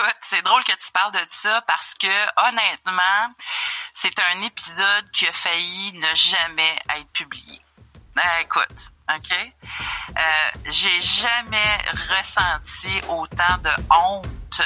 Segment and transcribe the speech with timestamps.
[0.00, 3.34] écoute, c'est drôle que tu parles de ça parce que honnêtement,
[3.94, 7.60] c'est un épisode qui a failli ne jamais être publié.
[8.18, 8.76] Euh, écoute,
[9.14, 9.32] OK?
[9.32, 10.22] Euh,
[10.70, 11.78] j'ai jamais
[12.08, 14.60] ressenti autant de honte.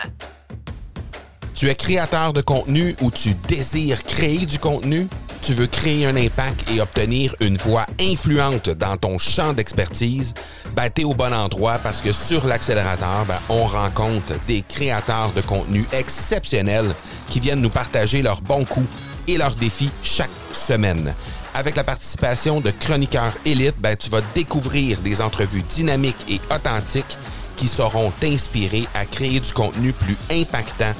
[1.55, 5.09] Tu es créateur de contenu ou tu désires créer du contenu?
[5.43, 10.35] Tu veux créer un impact et obtenir une voix influente dans ton champ d'expertise?
[10.75, 15.86] Ben, au bon endroit parce que sur l'accélérateur, ben, on rencontre des créateurs de contenu
[15.93, 16.95] exceptionnels
[17.28, 18.88] qui viennent nous partager leurs bons coups
[19.28, 21.14] et leurs défis chaque semaine.
[21.55, 27.19] Avec la participation de chroniqueurs élites, ben, tu vas découvrir des entrevues dynamiques et authentiques
[27.56, 30.95] qui sauront t'inspirer à créer du contenu plus impactant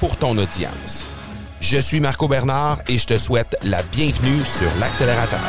[0.00, 1.06] pour ton audience.
[1.60, 5.40] Je suis Marco Bernard et je te souhaite la bienvenue sur l'accélérateur.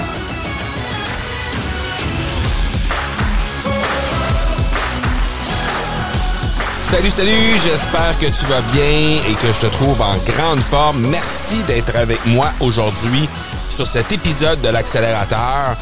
[6.85, 11.01] Salut, salut, j'espère que tu vas bien et que je te trouve en grande forme.
[11.09, 13.27] Merci d'être avec moi aujourd'hui
[13.71, 15.75] sur cet épisode de l'accélérateur.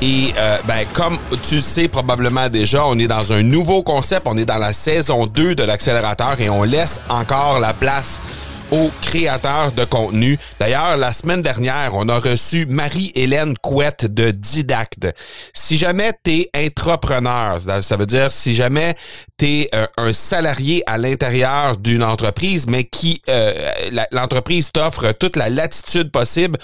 [0.00, 4.22] Et euh, ben, comme tu le sais probablement déjà, on est dans un nouveau concept,
[4.26, 8.20] on est dans la saison 2 de l'accélérateur et on laisse encore la place
[8.70, 10.38] aux créateurs de contenu.
[10.58, 15.08] D'ailleurs, la semaine dernière, on a reçu Marie-Hélène Couette de Didacte.
[15.52, 18.94] Si jamais tu es entrepreneur, ça veut dire si jamais
[19.38, 23.52] tu es euh, un salarié à l'intérieur d'une entreprise, mais qui euh,
[24.12, 26.58] l'entreprise t'offre toute la latitude possible,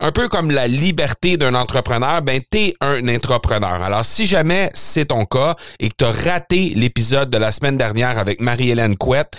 [0.00, 3.82] un peu comme la liberté d'un entrepreneur, ben tu es un entrepreneur.
[3.82, 7.76] Alors si jamais c'est ton cas et que tu as raté l'épisode de la semaine
[7.76, 9.32] dernière avec Marie-Hélène Couette,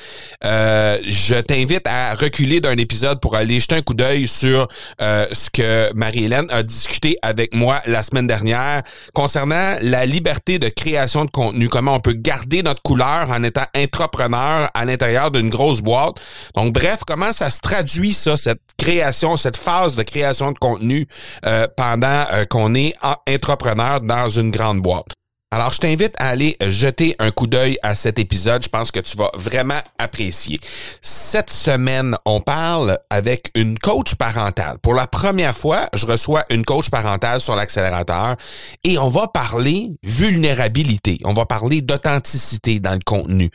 [0.44, 4.68] euh, je t'invite à reculer d'un épisode pour aller jeter un coup d'œil sur
[5.02, 10.70] euh, ce que Marie-Hélène a discuté avec moi la semaine dernière concernant la liberté de
[10.70, 15.50] création de contenu, comment on peut garder notre couleur en étant entrepreneur à l'intérieur d'une
[15.50, 16.18] grosse boîte.
[16.56, 21.08] Donc bref, comment ça se traduit ça, cette création, cette phase de création de contenu
[21.46, 22.94] euh, pendant euh, qu'on est
[23.28, 25.08] entrepreneur dans une grande boîte.
[25.50, 28.62] Alors, je t'invite à aller jeter un coup d'œil à cet épisode.
[28.64, 30.60] Je pense que tu vas vraiment apprécier.
[31.02, 34.78] Cette semaine, on parle avec une coach parentale.
[34.80, 38.36] Pour la première fois, je reçois une coach parentale sur l'accélérateur
[38.84, 41.18] et on va parler vulnérabilité.
[41.24, 43.50] On va parler d'authenticité dans le contenu.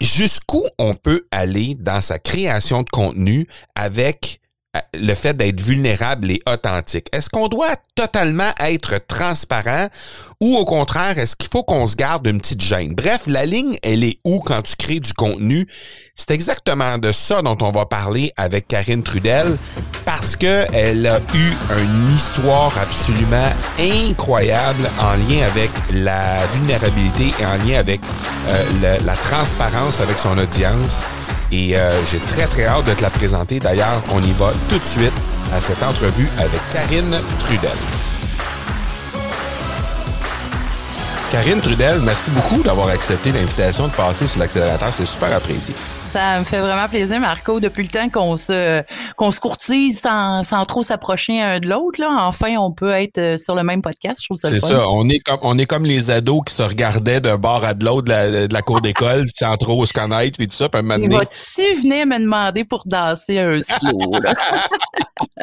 [0.00, 3.46] Jusqu'où on peut aller dans sa création de contenu
[3.76, 4.41] avec
[4.94, 7.06] le fait d'être vulnérable et authentique.
[7.12, 9.88] Est-ce qu'on doit totalement être transparent
[10.40, 12.94] ou au contraire, est-ce qu'il faut qu'on se garde une petite gêne?
[12.94, 15.68] Bref, la ligne, elle est où quand tu crées du contenu?
[16.14, 19.56] C'est exactement de ça dont on va parler avec Karine Trudel
[20.04, 27.46] parce que elle a eu une histoire absolument incroyable en lien avec la vulnérabilité et
[27.46, 28.00] en lien avec
[28.48, 31.02] euh, la transparence avec son audience.
[31.52, 33.60] Et euh, j'ai très, très hâte de te la présenter.
[33.60, 35.12] D'ailleurs, on y va tout de suite
[35.52, 37.70] à cette entrevue avec Karine Trudel.
[41.30, 44.94] Karine Trudel, merci beaucoup d'avoir accepté l'invitation de passer sur l'accélérateur.
[44.94, 45.74] C'est super apprécié.
[46.12, 48.82] Ça me fait vraiment plaisir, Marco, depuis le temps qu'on se
[49.16, 52.00] qu'on se courtise sans, sans trop s'approcher un de l'autre.
[52.00, 54.20] Là, enfin, on peut être euh, sur le même podcast.
[54.20, 54.50] Je trouve ça.
[54.50, 54.90] C'est ça.
[54.90, 57.84] On est comme on est comme les ados qui se regardaient d'un bord à de
[57.86, 60.68] l'autre de la, cour d'école sans trop se connaître puis tout ça.
[60.68, 61.20] Puis maintenant.
[61.54, 64.34] tu venir me demander pour danser un slow là?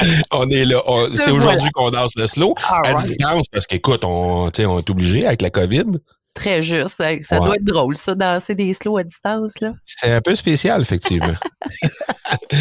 [0.31, 0.81] on est là.
[1.15, 5.41] C'est aujourd'hui qu'on danse le slow à distance parce qu'écoute, on, on est obligé avec
[5.41, 5.85] la COVID.
[6.39, 7.03] Très juste.
[7.23, 9.73] Ça, doit être drôle, ça, danser des slows à distance, là.
[9.83, 11.35] C'est un peu spécial, effectivement.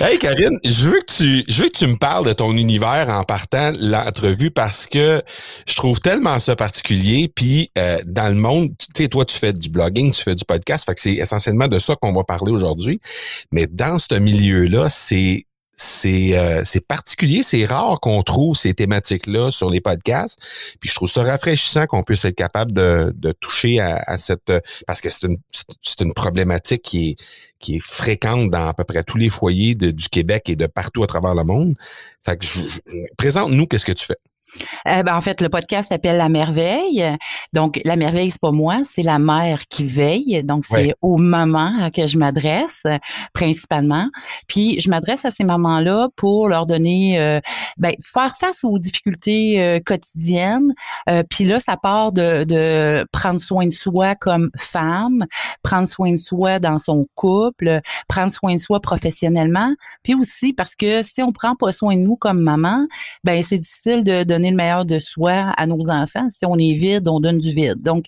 [0.00, 3.08] hey, Karine, je veux que tu, je veux que tu me parles de ton univers
[3.08, 5.20] en partant l'entrevue parce que
[5.66, 7.28] je trouve tellement ça particulier.
[7.34, 10.44] Puis, euh, dans le monde, tu sais, toi, tu fais du blogging, tu fais du
[10.44, 10.86] podcast.
[10.86, 13.00] Fait que c'est essentiellement de ça qu'on va parler aujourd'hui.
[13.50, 19.50] Mais dans ce milieu-là, c'est c'est euh, c'est particulier, c'est rare qu'on trouve ces thématiques-là
[19.50, 20.38] sur les podcasts.
[20.80, 24.52] Puis je trouve ça rafraîchissant qu'on puisse être capable de, toucher à, cette
[24.86, 25.36] parce que c'est une
[26.00, 27.16] une problématique qui est
[27.58, 31.02] qui est fréquente dans à peu près tous les foyers du Québec et de partout
[31.02, 31.74] à travers le monde.
[32.24, 32.38] Fait
[33.16, 34.18] présente-nous qu'est-ce que tu fais.
[34.88, 37.16] Euh, ben, en fait, le podcast s'appelle La Merveille.
[37.52, 40.42] Donc, la merveille, c'est pas moi, c'est la mère qui veille.
[40.44, 42.82] Donc, c'est aux mamans que je m'adresse
[43.32, 44.08] principalement.
[44.46, 47.40] Puis, je m'adresse à ces mamans-là pour leur donner, euh,
[47.76, 50.74] ben, faire face aux difficultés euh, quotidiennes.
[51.30, 55.26] puis là, ça part de, de prendre soin de soi comme femme,
[55.62, 59.74] prendre soin de soi dans son couple, prendre soin de soi professionnellement.
[60.02, 62.86] Puis aussi parce que si on prend pas soin de nous comme maman,
[63.24, 66.28] ben c'est difficile de donner le meilleur de soi à nos enfants.
[66.30, 67.82] Si on est vide, on donne du vide.
[67.82, 68.06] Donc,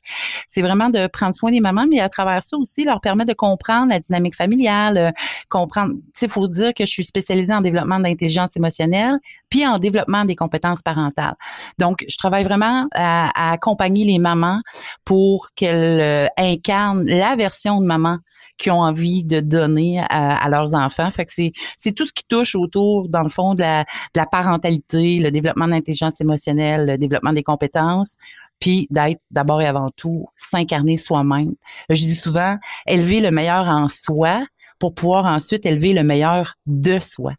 [0.49, 3.35] c'est vraiment de prendre soin des mamans, mais à travers ça aussi, leur permettre de
[3.35, 5.11] comprendre la dynamique familiale, euh,
[5.49, 9.19] comprendre, tu sais, faut dire que je suis spécialisée en développement d'intelligence émotionnelle,
[9.51, 11.37] puis en développement des compétences parentales.
[11.79, 14.61] Donc, je travaille vraiment à, accompagner les mamans
[15.05, 18.19] pour qu'elles euh, incarnent la version de maman
[18.57, 21.11] qui ont envie de donner à, leurs enfants.
[21.11, 24.17] Fait que c'est, c'est tout ce qui touche autour, dans le fond, de la, de
[24.17, 28.17] la parentalité, le développement d'intelligence émotionnelle, le développement des compétences,
[28.61, 31.55] puis d'être d'abord et avant tout s'incarner soi-même.
[31.89, 32.57] Je dis souvent,
[32.87, 34.45] élever le meilleur en soi
[34.79, 37.33] pour pouvoir ensuite élever le meilleur de soi.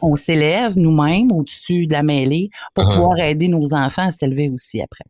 [0.00, 2.94] On, s'élève nous-mêmes au-dessus de la mêlée pour uh-huh.
[2.94, 5.04] pouvoir aider nos enfants à s'élever aussi après.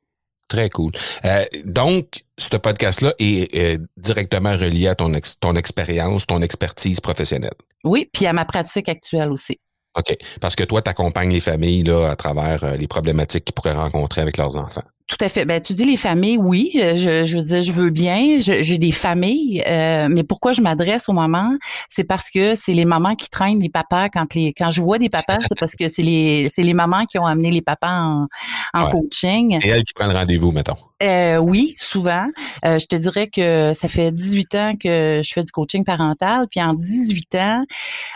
[0.53, 0.93] Très cool.
[1.25, 5.11] Euh, donc, ce podcast-là est, directement relié à ton,
[5.41, 7.55] ton expérience, ton expertise professionnelle.
[7.85, 9.59] Oui, puis à ma pratique actuelle aussi.
[9.99, 10.15] OK.
[10.43, 13.73] Parce que toi, tu accompagnes les familles là, à travers euh, les problématiques qu'ils pourraient
[13.73, 14.85] rencontrer avec leurs enfants.
[15.07, 15.45] Tout à fait.
[15.45, 16.73] Ben, tu dis les familles, oui.
[16.77, 18.39] Euh, je, je veux dire, je veux bien.
[18.41, 21.57] J'ai des familles, euh, mais pourquoi je m'adresse aux mamans?
[21.89, 24.09] C'est parce que c'est les mamans qui traînent les papas.
[24.09, 27.05] Quand les quand je vois des papas, c'est parce que c'est les c'est les mamans
[27.07, 28.27] qui ont amené les papas en,
[28.75, 29.59] en coaching.
[29.63, 30.77] Et elles qui prennent rendez-vous, mettons.
[31.03, 32.27] Euh, oui, souvent.
[32.65, 36.47] Euh, je te dirais que ça fait 18 ans que je fais du coaching parental.
[36.51, 37.65] Puis en 18 ans,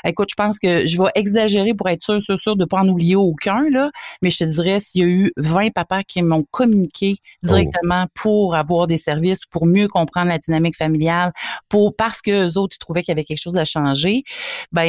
[0.04, 2.88] écoute, je pense que je vais exagérer pour être sûr, sûr, sûr de pas en
[2.88, 3.90] oublier aucun, là.
[4.22, 8.10] Mais je te dirais, s'il y a eu 20 papas qui m'ont communiqué directement oh.
[8.14, 11.32] pour avoir des services, pour mieux comprendre la dynamique familiale,
[11.68, 14.22] pour parce que eux autres, ils trouvaient qu'il y avait quelque chose à changer,
[14.72, 14.86] ben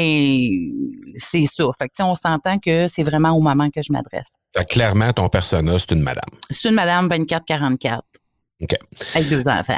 [1.17, 1.65] c'est ça.
[1.77, 4.33] Fait que, on s'entend que c'est vraiment aux mamans que je m'adresse.
[4.69, 6.29] Clairement, ton persona, c'est une madame.
[6.50, 7.87] C'est une madame 24-44.
[8.62, 8.75] OK.
[9.15, 9.77] Avec deux enfants.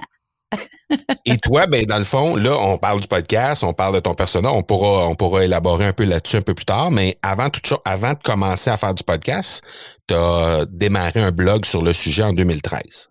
[1.26, 4.14] Et toi, ben dans le fond, là, on parle du podcast, on parle de ton
[4.14, 7.50] persona, on pourra, on pourra élaborer un peu là-dessus un peu plus tard, mais avant
[7.50, 9.62] tout avant de commencer à faire du podcast,
[10.08, 13.10] tu as démarré un blog sur le sujet en 2013.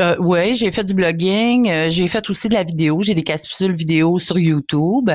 [0.00, 3.24] Euh, oui, j'ai fait du blogging, euh, j'ai fait aussi de la vidéo, j'ai des
[3.24, 5.10] capsules vidéo sur YouTube.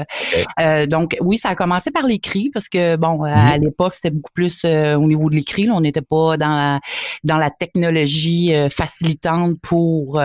[0.62, 3.64] Euh, donc oui, ça a commencé par l'écrit parce que bon, à mhm.
[3.64, 6.80] l'époque c'était beaucoup plus euh, au niveau de l'écrit, on n'était pas dans la
[7.24, 10.22] dans la technologie facilitante pour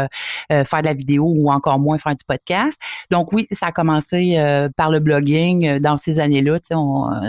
[0.48, 2.78] faire de la vidéo ou encore moins faire du podcast.
[3.10, 4.38] Donc oui, ça a commencé
[4.76, 6.58] par le blogging dans ces années-là.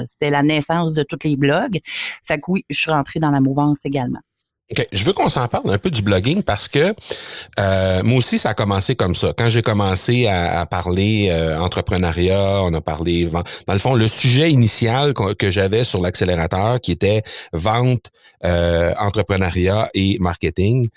[0.06, 1.80] C'était la naissance de tous les blogs.
[2.24, 4.20] Fait que oui, je suis rentrée dans la mouvance également.
[4.72, 4.86] OK.
[4.92, 6.94] Je veux qu'on s'en parle un peu du blogging parce que
[7.60, 9.34] euh, moi aussi, ça a commencé comme ça.
[9.36, 13.26] Quand j'ai commencé à, parler euh, entrepreneuriat, on a parlé...
[13.26, 18.12] Dans le fond, le sujet initial que, j'avais sur l'accélérateur, qui était vente,
[18.46, 20.88] euh, entrepreneuriat et marketing,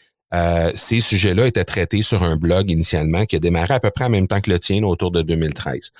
[0.75, 4.11] ces sujets-là étaient traités sur un blog initialement qui a démarré à peu près en
[4.11, 5.93] même temps que le tien, autour de 2013.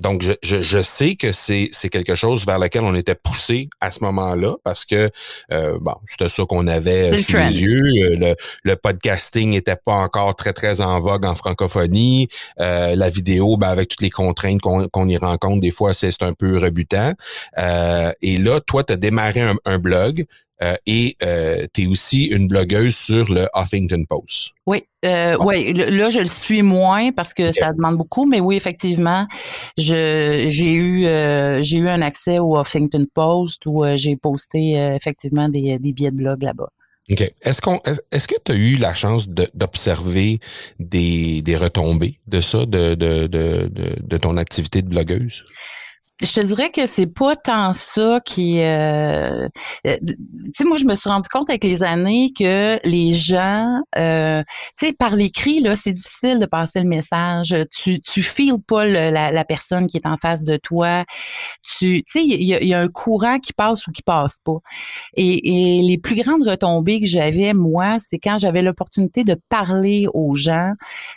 [0.00, 3.90] Donc, je, je, je, sais que c'est, quelque chose vers lequel on était poussé à
[3.90, 5.10] ce moment-là parce que,
[5.52, 7.82] euh, bon, c'était ça qu'on avait euh, sous les yeux.
[7.82, 8.34] Euh, le,
[8.64, 12.28] le podcasting n'était pas encore très, très en vogue en francophonie.
[12.58, 16.58] la vidéo, ben, avec toutes les contraintes qu'on, y rencontre, des fois, c'est, un peu
[16.58, 17.14] rebutant.
[17.56, 20.24] et là, toi, tu as démarré un, un blog.
[20.62, 24.50] Euh, et euh, tu es aussi une blogueuse sur le Huffington Post.
[24.66, 28.56] Oui, euh, oui, là je le suis moins parce que ça demande beaucoup, mais oui
[28.56, 29.26] effectivement,
[29.78, 35.48] je j'ai eu euh, j'ai eu un accès au Huffington Post où j'ai posté effectivement
[35.48, 36.68] des, des billets de blog là-bas.
[37.10, 37.32] OK.
[37.42, 37.80] Est-ce qu'on
[38.12, 40.38] est-ce que tu as eu la chance d'observer
[40.78, 43.68] des, des retombées de ça, de, de, de,
[44.00, 45.44] de ton activité de blogueuse?
[46.20, 49.48] Je te dirais que c'est pas tant ça qui euh,
[49.86, 50.16] euh, tu
[50.52, 54.42] sais moi je me suis rendu compte avec les années que les gens euh,
[54.78, 57.56] tu sais par l'écrit là c'est difficile de passer le message.
[57.70, 61.04] Tu tu files pas la, la, personne qui est en face de toi.
[61.78, 64.58] Tu sais il y a, y a, un courant qui passe ou qui passe pas.
[65.14, 70.06] Et, et les plus grandes retombées que j'avais moi c'est quand j'avais l'opportunité de parler
[70.12, 70.72] aux gens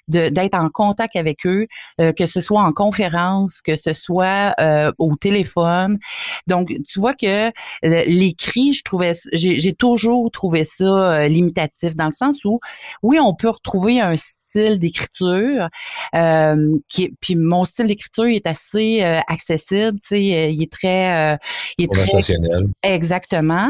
[0.07, 1.67] de d'être en contact avec eux
[1.99, 5.99] euh, que ce soit en conférence que ce soit euh, au téléphone.
[6.47, 12.11] Donc, tu vois que l'écrit, je trouvais, j'ai toujours trouvé ça euh, limitatif dans le
[12.11, 12.59] sens où,
[13.01, 15.69] oui, on peut retrouver un style d'écriture
[16.13, 21.39] euh, qui puis mon style d'écriture est assez euh, accessible tu sais il est très
[21.79, 22.05] il est très
[22.83, 23.69] exactement.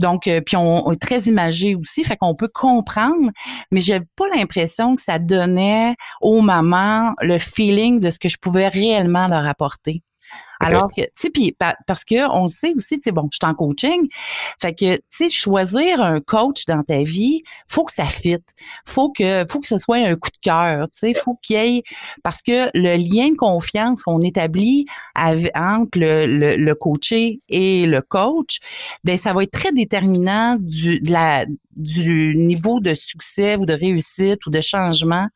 [0.00, 3.30] Donc puis on, est très imagé aussi fait qu'on peut comprendre
[3.70, 8.38] mais j'ai pas l'impression que ça donnait aux mamans le feeling de ce que je
[8.38, 10.02] pouvais réellement leur apporter
[10.60, 13.50] Alors que, tu sais, puis parce que on sait aussi, tu sais, bon, je suis
[13.50, 14.08] en coaching,
[14.60, 18.48] fait que, tu sais, choisir un coach dans ta vie, faut que ça fitte,
[18.86, 21.78] faut que, faut que ce soit un coup de cœur, tu sais, faut qu'il y
[21.78, 21.82] ait,
[22.22, 28.58] parce que le lien de confiance qu'on établit entre le, le, coaché et le coach,
[29.04, 33.74] ben ça va être très déterminant du, de la, du niveau de succès ou de
[33.74, 35.28] réussite ou de changement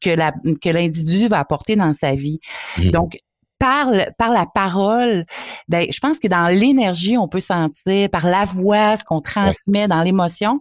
[0.00, 2.40] que la que l'individu va apporter dans sa vie.
[2.78, 2.90] Mmh.
[2.90, 3.18] Donc
[3.68, 5.26] par, par la parole,
[5.68, 9.88] ben, je pense que dans l'énergie, on peut sentir, par la voix, ce qu'on transmet
[9.88, 10.60] dans l'émotion.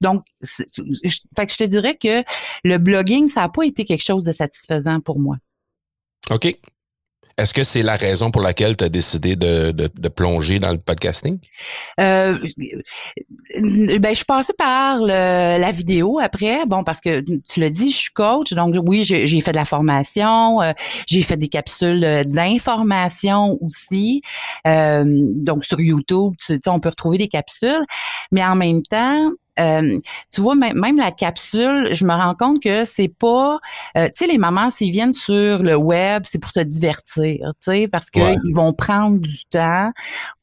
[0.00, 2.24] Donc, fait que je te dirais que
[2.64, 5.36] le blogging, ça n'a pas été quelque chose de satisfaisant pour moi.
[6.30, 6.58] OK.
[7.38, 10.78] Est-ce que c'est la raison pour laquelle tu as décidé de, de, plonger dans le
[10.78, 11.38] podcasting?
[12.00, 12.36] Euh,
[13.60, 16.66] ben, je suis passée par la vidéo après.
[16.66, 18.52] Bon, parce que tu l'as dit, je suis coach.
[18.54, 20.60] Donc, oui, j'ai fait de la formation.
[20.62, 20.72] Euh,
[21.06, 24.20] j'ai fait des capsules d'information aussi.
[24.66, 27.84] Euh, donc, sur YouTube, tu on peut retrouver des capsules.
[28.32, 29.98] Mais en même temps, euh,
[30.32, 33.58] tu vois, même, la capsule, je me rends compte que c'est pas,
[33.96, 37.70] euh, tu sais, les mamans s'ils viennent sur le web, c'est pour se divertir, tu
[37.70, 39.92] sais, parce qu'ils vont prendre du temps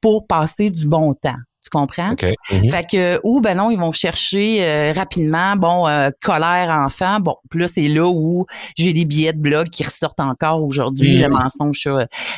[0.01, 1.36] pour passer du bon temps.
[1.75, 2.12] Comprends?
[2.13, 2.72] Mm-hmm.
[2.72, 7.20] Fait que, ou ben non, ils vont chercher euh, rapidement, bon, euh, colère enfant.
[7.20, 8.46] Bon, puis là, c'est là où
[8.77, 11.32] j'ai des billets de blog qui ressortent encore aujourd'hui, le mm-hmm.
[11.32, 11.89] mensonge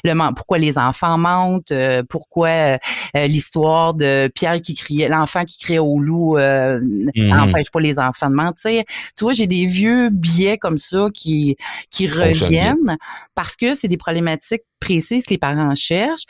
[0.04, 2.80] le pourquoi les enfants mentent, euh, pourquoi
[3.14, 7.28] l'histoire de Pierre qui criait, l'enfant qui criait au loup mm-hmm.
[7.28, 8.84] n'empêche pas les enfants de mentir.
[9.16, 11.58] Tu vois, j'ai des vieux billets comme ça qui,
[11.92, 12.98] qui reviennent
[13.36, 16.26] parce que c'est des problématiques précises que les parents cherchent.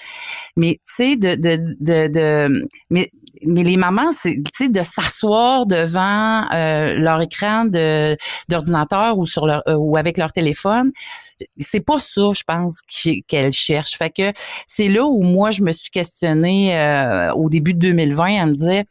[0.55, 3.09] Mais tu sais, de, de, de, de, mais
[3.45, 8.17] mais les mamans, c'est tu sais de s'asseoir devant euh, leur écran de
[8.49, 10.91] d'ordinateur ou sur leur euh, ou avec leur téléphone,
[11.59, 12.81] c'est pas ça, je pense,
[13.27, 13.97] qu'elles cherchent.
[13.97, 14.33] Fait que
[14.65, 18.55] c'est là où moi je me suis questionnée euh, au début de 2020 à me
[18.55, 18.83] dire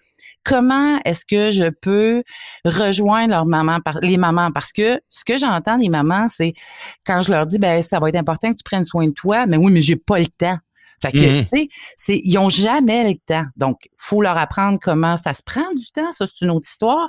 [0.47, 2.23] comment est-ce que je peux
[2.65, 4.53] rejoindre leurs mamans, les mamans?
[4.53, 6.55] Parce que ce que j'entends des mamans, c'est
[7.05, 9.47] quand je leur dis, ben ça va être important que tu prennes soin de toi,
[9.47, 10.57] mais oui, mais j'ai pas le temps.
[11.03, 11.43] Fait que, mm-hmm.
[11.43, 13.47] tu sais, c'est, ils ont jamais le temps.
[13.57, 16.13] Donc, faut leur apprendre comment ça se prend du temps.
[16.13, 17.09] Ça, c'est une autre histoire.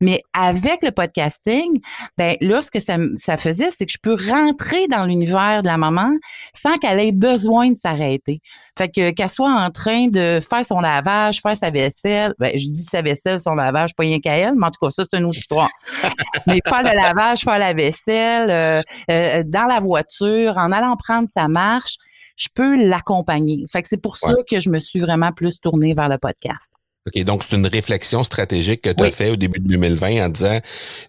[0.00, 1.80] Mais avec le podcasting,
[2.16, 5.68] ben là, ce que ça, ça faisait, c'est que je peux rentrer dans l'univers de
[5.68, 6.10] la maman
[6.54, 8.40] sans qu'elle ait besoin de s'arrêter.
[8.76, 12.68] Fait que qu'elle soit en train de faire son lavage, faire sa vaisselle, ben, je
[12.68, 15.18] dis sa vaisselle, son lavage, pas rien qu'à elle, mais en tout cas, ça, c'est
[15.18, 15.68] une autre histoire.
[16.46, 21.28] mais faire le lavage, faire la vaisselle, euh, euh, dans la voiture, en allant prendre
[21.32, 21.96] sa marche,
[22.36, 23.64] je peux l'accompagner.
[23.70, 26.72] Fait que c'est pour ça que je me suis vraiment plus tournée vers le podcast.
[27.06, 30.28] OK, donc c'est une réflexion stratégique que tu as fait au début de 2020 en
[30.30, 30.58] disant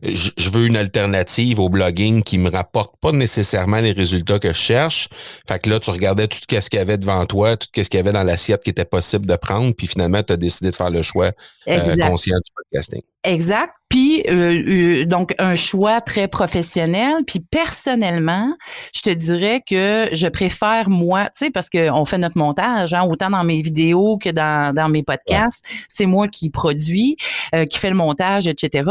[0.04, 4.58] je, veux une alternative au blogging qui me rapporte pas nécessairement les résultats que je
[4.58, 5.08] cherche.
[5.48, 7.98] Fait que là, tu regardais tout ce qu'il y avait devant toi, tout ce qu'il
[7.98, 10.76] y avait dans l'assiette qui était possible de prendre, puis finalement, tu as décidé de
[10.76, 11.32] faire le choix
[11.70, 13.02] euh, conscient du podcasting.
[13.26, 13.74] Exact.
[13.88, 17.24] Puis euh, euh, donc un choix très professionnel.
[17.26, 18.52] Puis personnellement,
[18.94, 23.04] je te dirais que je préfère moi, tu sais, parce qu'on fait notre montage, hein,
[23.04, 27.16] autant dans mes vidéos que dans, dans mes podcasts, c'est moi qui produis,
[27.54, 28.84] euh, qui fait le montage, etc.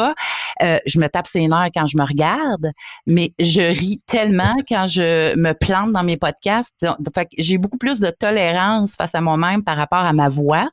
[0.60, 2.70] je me tape ses nerfs quand je me regarde,
[3.06, 6.86] mais je ris tellement quand je me plante dans mes podcasts.
[7.14, 10.70] Fait j'ai beaucoup plus de tolérance face à moi-même par rapport à ma voix,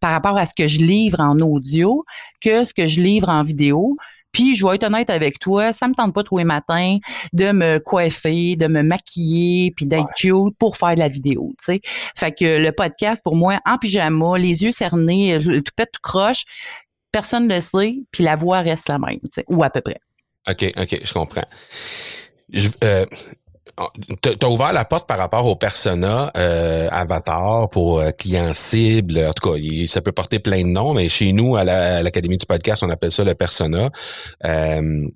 [0.00, 2.04] par rapport à ce que je livre en audio
[2.40, 3.96] que ce que je livre en vidéo
[4.32, 6.98] puis je vais être honnête avec toi, ça me tente pas tous les matins
[7.32, 11.64] de me coiffer, de me maquiller, puis d'être cute pour faire de la vidéo, tu
[11.64, 11.80] sais.
[12.16, 16.44] Fait que le podcast pour moi en pyjama, les yeux cernés, tout pète tout croche,
[17.10, 19.80] personne ne le sait, puis la voix reste la même, tu sais, ou à peu
[19.80, 20.00] près.
[20.48, 21.46] OK, OK, je comprends.
[22.50, 23.04] Je, euh,
[24.20, 29.18] T'as ouvert la porte par rapport au persona euh, avatar pour euh, client cible.
[29.18, 32.46] En tout cas, ça peut porter plein de noms, mais chez nous, à l'Académie du
[32.46, 33.90] podcast, on appelle ça le persona.
[34.44, 35.08] Euh,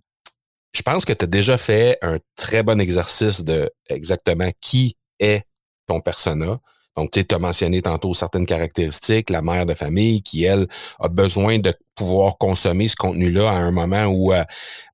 [0.72, 5.42] je pense que tu as déjà fait un très bon exercice de exactement qui est
[5.86, 6.58] ton persona.
[6.96, 10.66] Donc, tu as mentionné tantôt certaines caractéristiques, la mère de famille qui, elle,
[11.00, 14.44] a besoin de pouvoir consommer ce contenu-là à un moment où euh,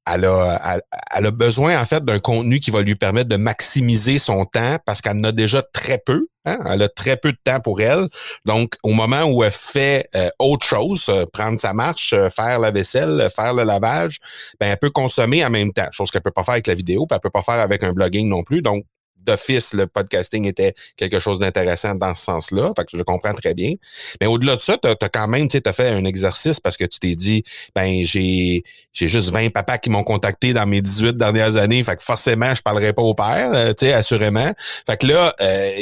[0.07, 4.79] elle, a, besoin, en fait, d'un contenu qui va lui permettre de maximiser son temps
[4.87, 6.27] parce qu'elle en a déjà très peu.
[6.45, 6.59] Hein?
[6.71, 8.07] Elle a très peu de temps pour elle.
[8.45, 12.71] Donc, au moment où elle fait euh, autre chose, euh, prendre sa marche, faire la
[12.71, 14.19] vaisselle, faire le lavage,
[14.61, 17.07] ben, elle peut consommer en même temps, chose qu'elle peut pas faire avec la vidéo,
[17.07, 18.63] puis elle peut pas faire avec un blogging non plus.
[18.63, 18.85] Donc,
[19.29, 22.73] d'office, le podcasting était quelque chose d'intéressant dans ce sens-là.
[22.77, 23.75] Fait que je comprends très bien.
[24.21, 26.85] Mais au-delà de ça, tu as, quand même, tu as fait un exercice parce que
[26.85, 27.45] tu t'es dit,
[27.75, 31.83] ben, j'ai, j'ai juste 20 papas qui m'ont contacté dans mes 18 dernières années.
[31.85, 34.53] Fait que forcément, je parlerai pas au père, euh, tu sais, assurément.
[34.87, 35.73] Fait que là, euh,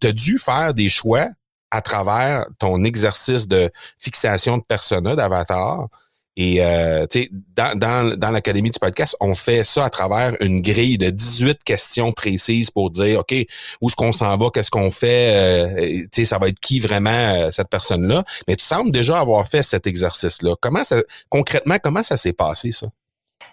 [0.00, 1.26] tu as dû faire des choix
[1.70, 5.88] à travers ton exercice de fixation de persona, d'avatar,
[6.36, 7.06] et euh,
[7.54, 11.62] dans, dans, dans l'Académie du podcast, on fait ça à travers une grille de 18
[11.62, 13.34] questions précises pour dire, OK,
[13.80, 17.50] où est-ce qu'on s'en va, qu'est-ce qu'on fait, euh, ça va être qui vraiment euh,
[17.50, 18.22] cette personne-là.
[18.48, 20.54] Mais tu sembles déjà avoir fait cet exercice-là.
[20.60, 22.86] Comment ça, concrètement, comment ça s'est passé, ça?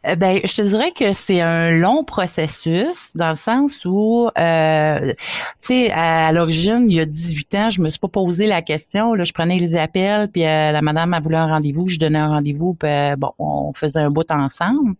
[0.07, 5.09] Euh, ben, je te dirais que c'est un long processus dans le sens où, euh,
[5.09, 5.15] tu
[5.59, 9.13] sais, à, l'origine, il y a 18 ans, je me suis pas posé la question.
[9.13, 12.19] Là, je prenais les appels, puis euh, la madame a voulu un rendez-vous, je donnais
[12.19, 14.95] un rendez-vous, puis bon, on faisait un bout ensemble.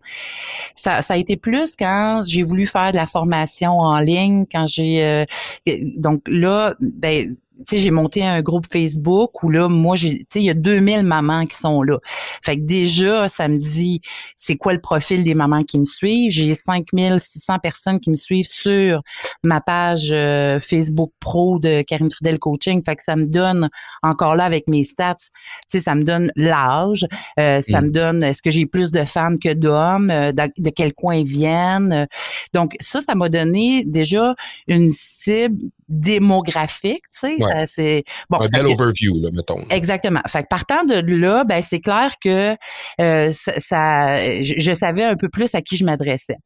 [0.75, 4.67] Ça, ça a été plus quand j'ai voulu faire de la formation en ligne, quand
[4.67, 5.25] j'ai,
[5.97, 7.33] donc là, ben
[7.65, 10.53] sais, j'ai monté un groupe Facebook où là, moi, j'ai, tu sais, il y a
[10.53, 11.97] 2000 mamans qui sont là.
[12.43, 14.01] Fait que déjà, ça me dit,
[14.35, 16.31] c'est quoi le profil des mamans qui me suivent?
[16.31, 19.01] J'ai 5600 personnes qui me suivent sur
[19.43, 22.83] ma page euh, Facebook Pro de Karine Trudel Coaching.
[22.83, 23.69] Fait que ça me donne,
[24.03, 25.29] encore là, avec mes stats, tu
[25.69, 27.05] sais, ça me donne l'âge,
[27.39, 27.85] euh, ça mm.
[27.85, 31.15] me donne, est-ce que j'ai plus de femmes que d'hommes, euh, de, de, quel coin
[31.15, 32.07] ils viennent?
[32.53, 34.35] Donc, ça, ça m'a donné déjà
[34.67, 38.39] une cible démographique, tu sais, c'est bon.
[38.39, 39.61] Un bel overview, là, mettons.
[39.71, 40.21] Exactement.
[40.27, 42.55] Fait que partant de là, ben c'est clair que
[43.01, 46.37] euh, ça, je, savais un peu plus à qui je m'adressais.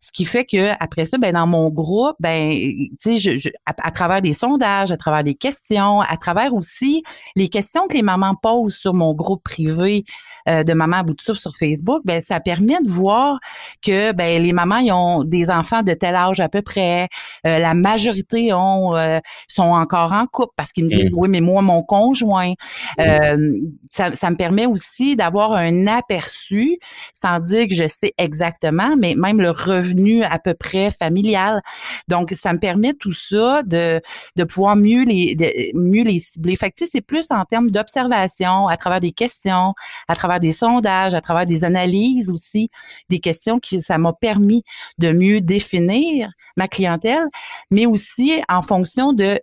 [0.00, 2.52] Ce qui fait que après ça, ben dans mon groupe, ben
[3.00, 7.02] tu sais, je, à, travers des sondages, à travers des questions, à travers aussi
[7.36, 10.04] les questions que les mamans posent sur mon groupe privé
[10.48, 13.38] euh, de mamans à bout de souffle sur Facebook, ben ça permet de voir
[13.80, 17.08] que ben les mamans ils ont des enfants de tel âge à peu près,
[17.46, 19.18] euh, la majorité ont euh,
[19.48, 21.16] sont, encore en couple parce qu'ils me disent mm.
[21.16, 22.52] oui, mais moi, mon conjoint.
[22.98, 23.00] Mm.
[23.00, 26.78] Euh, ça, ça, me permet aussi d'avoir un aperçu,
[27.14, 31.62] sans dire que je sais exactement, mais même le revenu à peu près familial.
[32.08, 34.00] Donc, ça me permet tout ça de,
[34.36, 36.56] de pouvoir mieux les, mieux les cibler.
[36.56, 39.74] Fait que, c'est plus en termes d'observation, à travers des questions,
[40.08, 42.70] à travers des sondages, à travers des analyses aussi,
[43.08, 44.62] des questions qui ça m'a permis
[44.98, 47.26] de mieux définir ma clientèle,
[47.70, 48.77] mais aussi en fonction
[49.12, 49.40] de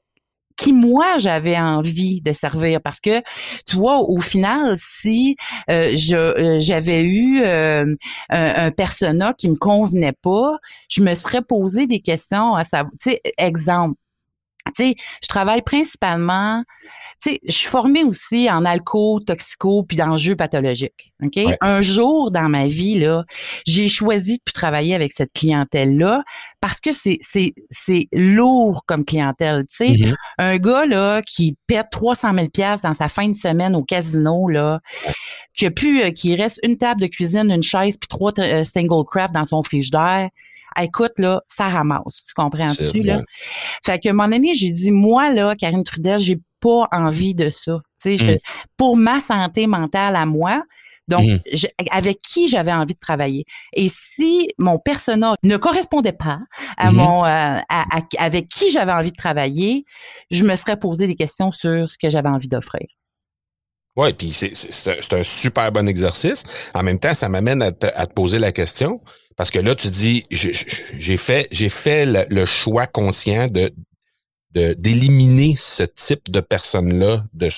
[0.58, 2.82] qui moi j'avais envie de servir.
[2.82, 3.22] Parce que
[3.66, 5.36] tu vois au final si
[5.70, 7.96] euh, je euh, j'avais eu euh,
[8.30, 10.58] un, un, persona qui me convenait pas
[10.90, 13.96] je me serais posé des questions à savoir tu sais exemple
[14.76, 16.64] tu sais je travaille principalement
[17.22, 21.14] tu sais, je suis formée aussi en alco, toxico, puis d'enjeux pathologiques.
[21.24, 21.40] OK?
[21.62, 23.24] Un jour dans ma vie, là,
[23.66, 26.24] j'ai choisi de travailler avec cette clientèle-là
[26.60, 29.66] parce que c'est, c'est, c'est lourd comme clientèle.
[29.70, 30.16] Tu sais, mm-hmm.
[30.40, 32.48] un gars, là, qui perd 300 000
[32.84, 34.82] dans sa fin de semaine au casino, là,
[35.54, 38.64] qui a pu, euh, qui reste une table de cuisine, une chaise, puis trois euh,
[38.64, 40.30] single craft dans son frigidaire,
[40.82, 42.26] écoute, là, ça ramasse.
[42.28, 43.22] Tu comprends-tu, là?
[43.84, 47.36] Fait que, à un moment donné, j'ai dit, moi, là, Karine Trudel, j'ai pas envie
[47.36, 47.80] de ça.
[48.02, 48.38] Tu sais, mm.
[48.78, 50.64] pour ma santé mentale à moi,
[51.08, 51.40] donc, mm.
[51.92, 53.46] avec qui j'avais envie de travailler.
[53.74, 56.40] Et si mon personnage ne correspondait pas
[56.78, 56.96] à mm-hmm.
[56.96, 57.60] mon, euh,
[58.18, 59.86] avec qui j'avais envie de travailler,
[60.32, 62.88] je me serais posé des questions sur ce que j'avais envie d'offrir.
[63.98, 66.44] Oui, puis c'est un, super bon exercice.
[66.74, 69.00] En même temps, ça m'amène à, te poser la question.
[69.36, 73.72] Parce que là, tu dis, j'ai fait, j'ai fait le, choix conscient de
[74.54, 77.50] d'éliminer ce type de personnes-là de,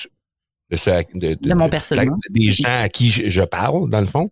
[0.72, 2.08] de, ce, de, de, mon personnage.
[2.32, 4.32] des gens à qui je, parle, dans le fond,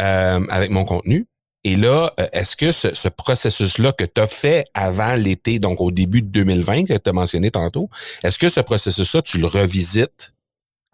[0.00, 1.26] euh, avec mon contenu.
[1.64, 5.80] Et là, euh, est-ce que ce, ce processus-là que tu as fait avant l'été, donc
[5.80, 7.90] au début de 2020, que tu as mentionné tantôt,
[8.22, 10.32] est-ce que ce processus-là, tu le revisites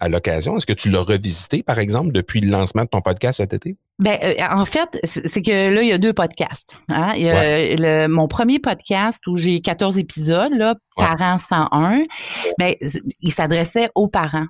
[0.03, 0.57] à l'occasion?
[0.57, 3.77] Est-ce que tu l'as revisité, par exemple, depuis le lancement de ton podcast cet été?
[4.01, 6.81] Ben, euh, en fait, c'est que là, il y a deux podcasts.
[6.89, 7.13] Hein?
[7.17, 12.03] Il y a le, mon premier podcast où j'ai 14 épisodes, là, Parents 101,
[12.59, 12.75] ben,
[13.21, 14.49] il s'adressait aux parents.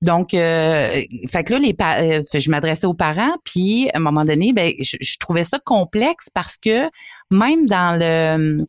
[0.00, 4.24] Donc, euh, fait que là, les euh, je m'adressais aux parents, puis à un moment
[4.24, 6.88] donné, ben, je, trouvais ça complexe parce que
[7.30, 8.64] même dans le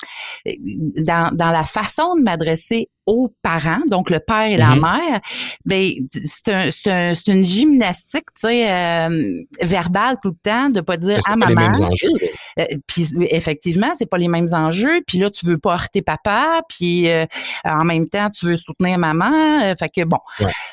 [1.03, 4.81] dans, dans la façon de m'adresser aux parents, donc le père et la mm-hmm.
[4.81, 5.21] mère,
[5.65, 10.97] ben c'est un, un, une gymnastique, tu sais, euh, verbale tout le temps, de pas
[10.97, 11.45] dire à maman.
[11.45, 12.27] Pas les mêmes enjeux.
[12.59, 15.01] Euh, puis effectivement, c'est pas les mêmes enjeux.
[15.07, 17.25] Puis là, tu veux pas heurter papa, puis euh,
[17.63, 19.73] en même temps, tu veux soutenir maman.
[19.79, 20.19] fait que bon,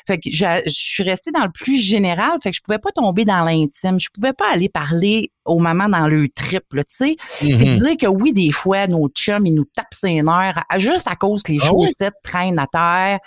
[0.05, 2.31] fait que je suis restée dans le plus général.
[2.43, 3.97] Fait que je pouvais pas tomber dans l'intime.
[3.97, 7.15] Je pouvais pas aller parler aux mamans dans le trip, tu sais.
[7.41, 11.15] Mm dire que oui, des fois, nos chums, ils nous tapent ses nerfs juste à
[11.15, 13.19] cause que les ah chaussettes traînent à terre,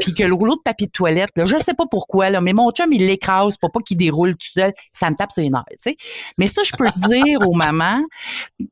[0.00, 2.52] puis que le rouleau de papier de toilette, là, je sais pas pourquoi, là, mais
[2.52, 5.64] mon chum, il l'écrase pour pas qu'il déroule tout seul, ça me tape ses nerfs,
[5.70, 5.96] tu sais.
[6.38, 8.02] Mais ça, je peux dire aux mamans,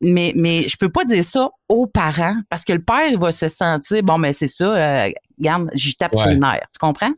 [0.00, 3.32] mais, mais je peux pas dire ça aux parents parce que le père, il va
[3.32, 7.12] se sentir, bon, mais c'est ça, euh, regarde, j'y tape ses nerfs, tu comprends?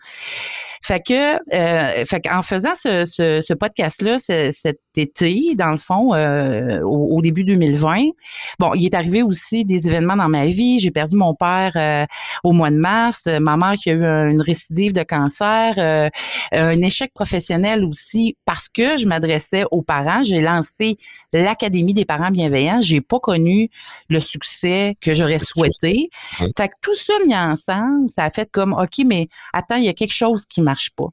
[0.81, 6.15] Fait que, euh, fait qu'en faisant ce, ce, ce podcast-là cet été, dans le fond,
[6.15, 8.11] euh, au, début 2020,
[8.59, 10.79] bon, il est arrivé aussi des événements dans ma vie.
[10.79, 12.05] J'ai perdu mon père euh,
[12.45, 16.11] au mois de mars, ma mère qui a eu une récidive de cancer, euh,
[16.53, 20.23] un échec professionnel aussi parce que je m'adressais aux parents.
[20.23, 20.99] J'ai lancé
[21.43, 22.81] l'Académie des parents bienveillants.
[22.83, 23.71] J'ai pas connu
[24.09, 26.09] le succès que j'aurais souhaité.
[26.57, 29.89] Fait que tout ça mis ensemble, ça a fait comme, OK, mais attends, il y
[29.89, 31.09] a quelque chose qui m'a pas.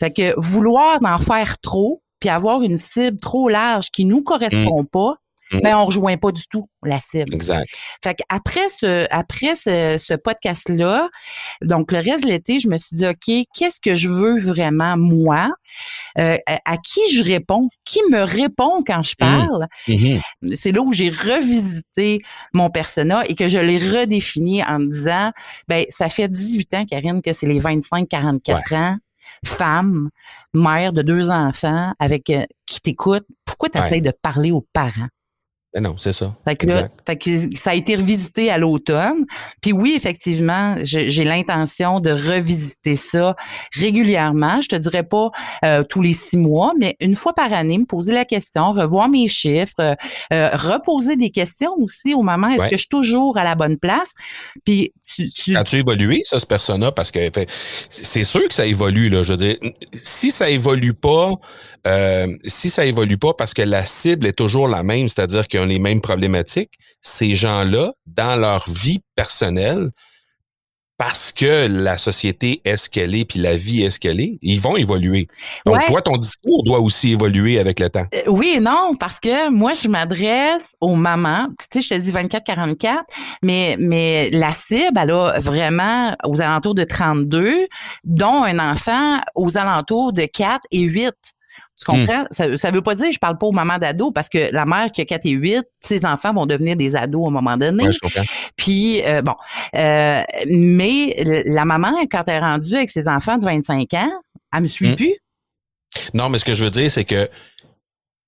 [0.00, 4.82] Fait que vouloir en faire trop, puis avoir une cible trop large qui nous correspond
[4.82, 4.86] mm.
[4.86, 5.16] pas, mm.
[5.62, 7.34] Ben on rejoint pas du tout la cible.
[7.34, 7.68] Exact.
[8.02, 11.08] Fait après ce après ce, podcast là,
[11.62, 14.96] donc le reste de l'été, je me suis dit OK, qu'est-ce que je veux vraiment
[14.96, 15.48] moi?
[16.18, 19.16] Euh, à, qui je réponds, qui me répond quand je mmh.
[19.18, 19.66] parle?
[19.88, 20.18] Mmh
[20.54, 22.20] C'est là où j'ai revisité
[22.52, 25.32] mon persona et que je l'ai redéfini en me disant
[25.68, 28.96] ben ça fait 18 ans Karine que c'est les 25 44 ans
[29.44, 30.10] femme,
[30.54, 35.08] mère de deux enfants, avec euh, qui t'écoute, pourquoi tu essaies de parler aux parents?
[35.74, 36.34] Ben non, c'est ça.
[36.46, 36.56] Fait
[37.16, 39.24] que, ça a été revisité à l'automne.
[39.62, 43.34] Puis oui, effectivement, j'ai l'intention de revisiter ça
[43.74, 44.60] régulièrement.
[44.60, 45.30] Je te dirais pas
[45.64, 49.08] euh, tous les six mois, mais une fois par année, me poser la question, revoir
[49.08, 49.94] mes chiffres, euh,
[50.34, 53.78] euh, reposer des questions aussi au moment est-ce que je suis toujours à la bonne
[53.78, 54.10] place?
[54.66, 55.56] Puis tu, tu...
[55.56, 57.18] As-tu évolué ça, ce persona parce que
[57.88, 59.22] c'est sûr que ça évolue là.
[59.22, 59.56] Je veux dire,
[59.94, 61.32] si ça évolue pas,
[62.44, 65.78] si ça évolue pas parce que la cible est toujours la même, c'est-à-dire que les
[65.78, 69.90] mêmes problématiques, ces gens-là, dans leur vie personnelle,
[71.04, 74.38] parce que la société est ce qu'elle est, puis la vie est ce qu'elle est,
[74.40, 75.26] ils vont évoluer.
[75.66, 78.04] Donc, toi, ton discours doit aussi évoluer avec le temps.
[78.14, 81.48] Euh, oui et non, parce que moi, je m'adresse aux mamans.
[81.58, 83.00] Tu sais, je te dis 24-44,
[83.42, 87.66] mais, mais la cible, elle a vraiment aux alentours de 32,
[88.04, 91.12] dont un enfant aux alentours de 4 et 8.
[91.78, 92.22] Tu comprends?
[92.22, 92.26] Hmm.
[92.30, 94.92] Ça, ça veut pas dire je parle pas aux mamans d'ados parce que la mère
[94.92, 97.84] qui a 4 et 8, ses enfants vont devenir des ados à un moment donné.
[97.84, 98.22] Ouais, je comprends.
[98.56, 99.34] Puis euh, bon,
[99.76, 104.10] euh, mais la maman quand elle est rendue avec ses enfants de 25 ans,
[104.54, 104.96] elle me suit hmm.
[104.96, 105.14] plus.
[106.14, 107.28] Non, mais ce que je veux dire c'est que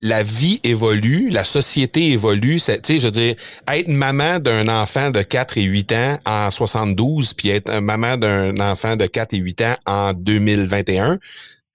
[0.01, 2.57] la vie évolue, la société évolue.
[2.57, 3.35] Tu sais, je veux dire,
[3.67, 8.55] être maman d'un enfant de 4 et 8 ans en 72, puis être maman d'un
[8.59, 11.17] enfant de 4 et 8 ans en 2021,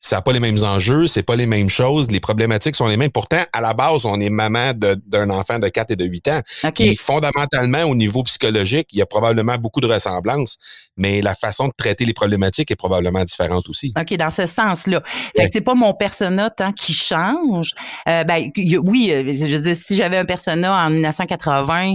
[0.01, 2.97] ça n'a pas les mêmes enjeux, c'est pas les mêmes choses, les problématiques sont les
[2.97, 3.11] mêmes.
[3.11, 6.41] Pourtant, à la base, on est maman d'un enfant de 4 et de 8 ans.
[6.79, 10.57] Et fondamentalement, au niveau psychologique, il y a probablement beaucoup de ressemblances,
[10.97, 13.93] mais la façon de traiter les problématiques est probablement différente aussi.
[13.99, 15.03] OK, dans ce sens-là.
[15.37, 17.73] Fait que c'est pas mon persona tant qui change.
[18.09, 18.51] Euh, ben,
[18.83, 21.95] oui, euh, je veux dire, si j'avais un persona en 1980,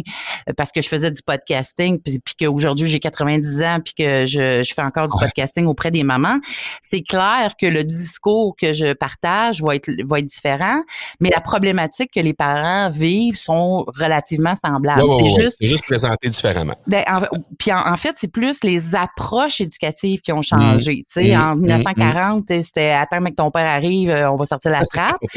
[0.49, 4.25] euh, parce que je faisais du podcasting, puis, puis qu'aujourd'hui j'ai 90 ans, puis que
[4.25, 6.39] je, je fais encore du podcasting auprès des mamans,
[6.81, 10.81] c'est clair que le discours que je partage va être, va être différent,
[11.19, 15.03] mais la problématique que les parents vivent sont relativement semblables.
[15.19, 16.75] c'est juste, juste présenté différemment.
[16.87, 17.03] Ben,
[17.57, 20.93] puis en, fait, c'est plus les approches éducatives qui ont changé.
[20.93, 20.95] Mmh.
[20.97, 21.41] Tu sais, mmh.
[21.41, 22.61] en 1940, mmh.
[22.61, 25.27] c'était attends que ton père arrive, euh, on va sortir la tu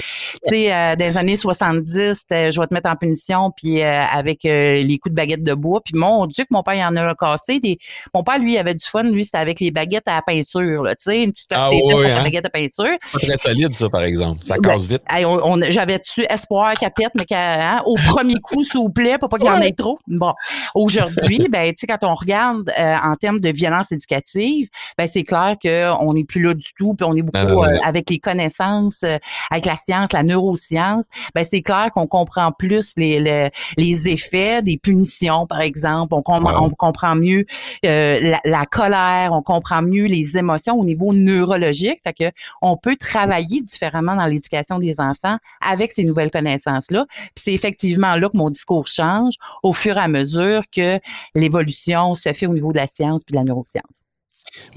[0.48, 4.02] sais, euh, dans les années 70, c'était je vais te mettre en punition puis euh,
[4.02, 5.80] avec les coups de baguette de bois.
[5.84, 7.60] Puis mon Dieu, que mon père il en a cassé.
[7.60, 7.78] Des...
[8.14, 10.84] Mon père lui avait du fun, lui c'était avec les baguettes à la peinture.
[10.90, 12.22] Tu sais, une petite ah, oui, hein?
[12.48, 12.98] De peinture.
[13.12, 14.42] Pas très solide, ça, par exemple.
[14.42, 15.02] Ça casse vite.
[15.24, 19.38] on, J'avais-tu espoir qu'elle pète, mais hein, au premier coup, s'il vous plaît, pour pas
[19.38, 19.98] qu'il y en ait trop?
[20.06, 20.32] Bon.
[20.74, 25.24] Aujourd'hui, ben, tu sais, quand on regarde euh, en termes de violence éducative, ben, c'est
[25.24, 29.02] clair qu'on n'est plus là du tout, puis on est beaucoup euh, avec les connaissances,
[29.04, 29.16] euh,
[29.50, 34.78] avec la science, la neuroscience, ben, c'est clair qu'on comprend plus les, les, effets des
[34.78, 36.14] punitions, par exemple.
[36.14, 37.44] On, on comprend mieux
[37.82, 42.00] la, la, colère, on comprend mieux les émotions au niveau neurologique.
[42.04, 47.06] Fait que on peut travailler différemment dans l'éducation des enfants avec ces nouvelles connaissances-là.
[47.36, 50.98] c'est effectivement là que mon discours change au fur et à mesure que
[51.34, 54.04] l'évolution se fait au niveau de la science puis de la neuroscience.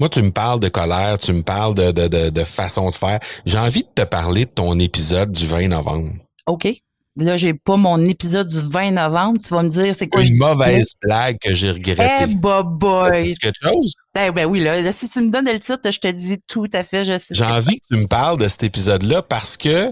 [0.00, 3.20] Moi, tu me parles de colère, tu me parles de, de, de façon de faire.
[3.46, 6.10] J'ai envie de te parler de ton épisode du 20 novembre.
[6.46, 6.68] OK.
[7.16, 9.38] Là, j'ai pas mon épisode du 20 novembre.
[9.42, 10.22] Tu vas me dire, c'est quoi?
[10.22, 12.08] Une mauvaise blague que j'ai regrettée.
[12.22, 13.36] Eh, boy!
[13.36, 13.94] quelque chose?
[14.18, 16.84] Eh ben oui, là, si tu me donnes le titre, je te dis tout à
[16.84, 17.34] fait, je sais.
[17.34, 19.90] J'ai envie que tu me parles de cet épisode-là parce que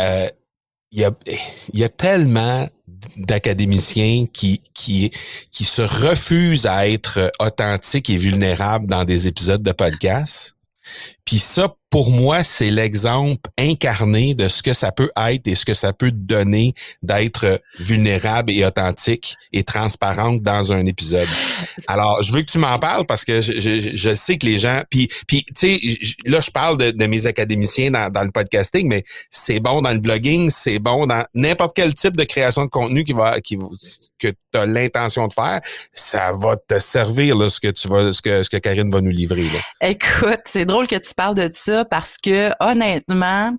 [0.00, 0.28] euh,
[0.90, 1.12] il y a,
[1.72, 2.68] il y a tellement
[3.16, 5.10] d'académiciens qui, qui,
[5.52, 10.56] qui se refusent à être authentiques et vulnérables dans des épisodes de podcast.
[11.24, 15.64] Puis ça, pour moi, c'est l'exemple incarné de ce que ça peut être et ce
[15.64, 16.72] que ça peut donner
[17.02, 21.26] d'être vulnérable et authentique et transparente dans un épisode.
[21.88, 25.08] Alors, je veux que tu m'en parles parce que je, sais que les gens, puis,
[25.26, 25.80] puis tu sais,
[26.24, 29.98] là, je parle de, mes académiciens dans, dans, le podcasting, mais c'est bon dans le
[29.98, 33.58] blogging, c'est bon dans n'importe quel type de création de contenu qui va, qui,
[34.18, 35.60] que tu as l'intention de faire,
[35.92, 39.00] ça va te servir là, ce que tu vas, ce que, ce que Karine va
[39.00, 39.42] nous livrer.
[39.42, 39.88] Là.
[39.88, 43.56] Écoute, c'est drôle que tu parles de ça parce que honnêtement,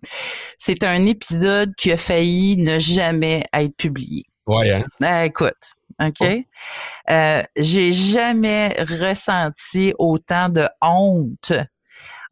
[0.57, 4.25] c'est un épisode qui a failli ne jamais être publié.
[4.47, 4.71] Ouais.
[4.71, 4.83] Hein?
[5.03, 6.15] Euh, écoute, OK?
[6.21, 7.11] Oh.
[7.11, 11.53] Euh, j'ai jamais ressenti autant de honte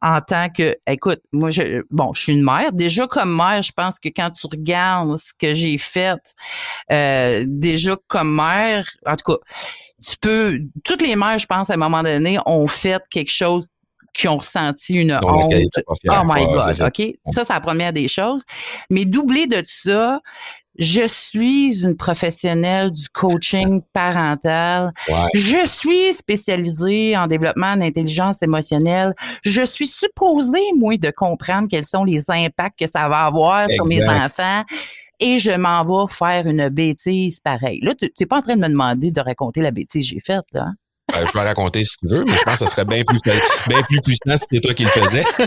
[0.02, 2.72] en tant que, écoute, moi, je, bon, je suis une mère.
[2.72, 6.34] Déjà comme mère, je pense que quand tu regardes ce que j'ai fait,
[6.90, 9.38] euh, déjà comme mère, en tout cas,
[10.06, 13.68] tu peux, toutes les mères, je pense, à un moment donné, ont fait quelque chose
[14.12, 15.54] qui ont ressenti une honte.
[15.86, 17.14] Oh my God, OK?
[17.28, 18.42] Ça, c'est la première des choses.
[18.90, 20.20] Mais doublé de ça,
[20.78, 24.92] je suis une professionnelle du coaching parental.
[25.34, 29.14] Je suis spécialisée en développement d'intelligence émotionnelle.
[29.42, 33.86] Je suis supposée, moi, de comprendre quels sont les impacts que ça va avoir sur
[33.86, 34.64] mes enfants
[35.20, 37.80] et je m'en vais faire une bêtise pareille.
[37.82, 40.20] Là, tu n'es pas en train de me demander de raconter la bêtise que j'ai
[40.20, 40.68] faite, là.
[41.20, 41.24] Hein?
[41.24, 43.18] Ben, je vais raconter si tu veux, mais je pense que ça serait bien plus,
[43.68, 45.24] bien plus puissant si c'était toi qui le faisais.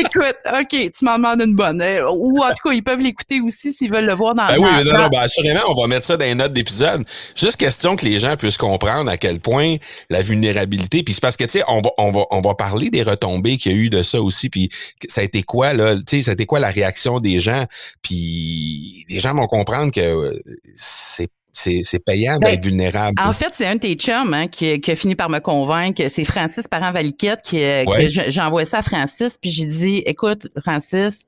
[0.00, 1.80] Écoute, OK, tu m'en demandes une bonne.
[1.80, 4.58] Euh, ou en tout cas, ils peuvent l'écouter aussi s'ils veulent le voir dans ben
[4.58, 7.04] oui, mais non, non, ben assurément, on va mettre ça dans les notes d'épisode.
[7.34, 9.76] Juste question que les gens puissent comprendre à quel point
[10.10, 12.90] la vulnérabilité, puis c'est parce que, tu sais, on va, on, va, on va parler
[12.90, 14.68] des retombées qu'il y a eu de ça aussi, puis
[15.08, 17.66] ça a été quoi, là, tu sais, ça a été quoi la réaction des gens,
[18.02, 20.38] puis les gens vont comprendre que euh,
[20.74, 23.20] c'est c'est payant ben, d'être vulnérable.
[23.22, 26.02] En fait, c'est un de tes chums hein, qui, qui, a fini par me convaincre.
[26.08, 27.84] C'est Francis Parent-Valiquette qui, euh,
[28.28, 31.26] j'envoie ça à Francis, puis j'ai dit, écoute, Francis,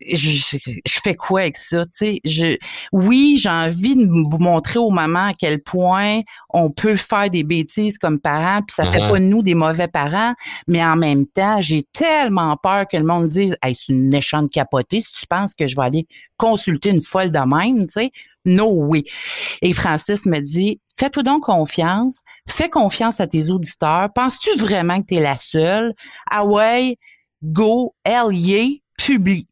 [0.00, 2.56] je, je, fais quoi avec ça, tu sais, je,
[2.92, 7.44] oui, j'ai envie de vous montrer aux mamans à quel point on peut faire des
[7.44, 9.10] bêtises comme parents, puis ça fait uh-huh.
[9.10, 10.34] pas de nous des mauvais parents,
[10.68, 14.50] mais en même temps, j'ai tellement peur que le monde dise, hey, c'est une méchante
[14.50, 16.06] capotée, si tu penses que je vais aller
[16.36, 18.10] consulter une folle de même, tu sais,
[18.44, 19.04] no oui.
[19.62, 22.22] Et Francis me dit, Fais-toi donc confiance.
[22.48, 24.08] Fais confiance à tes auditeurs.
[24.14, 25.92] Penses-tu vraiment que tu es la seule?
[26.30, 26.96] Ah ouais,
[27.42, 28.32] go, hell
[29.06, 29.46] publie.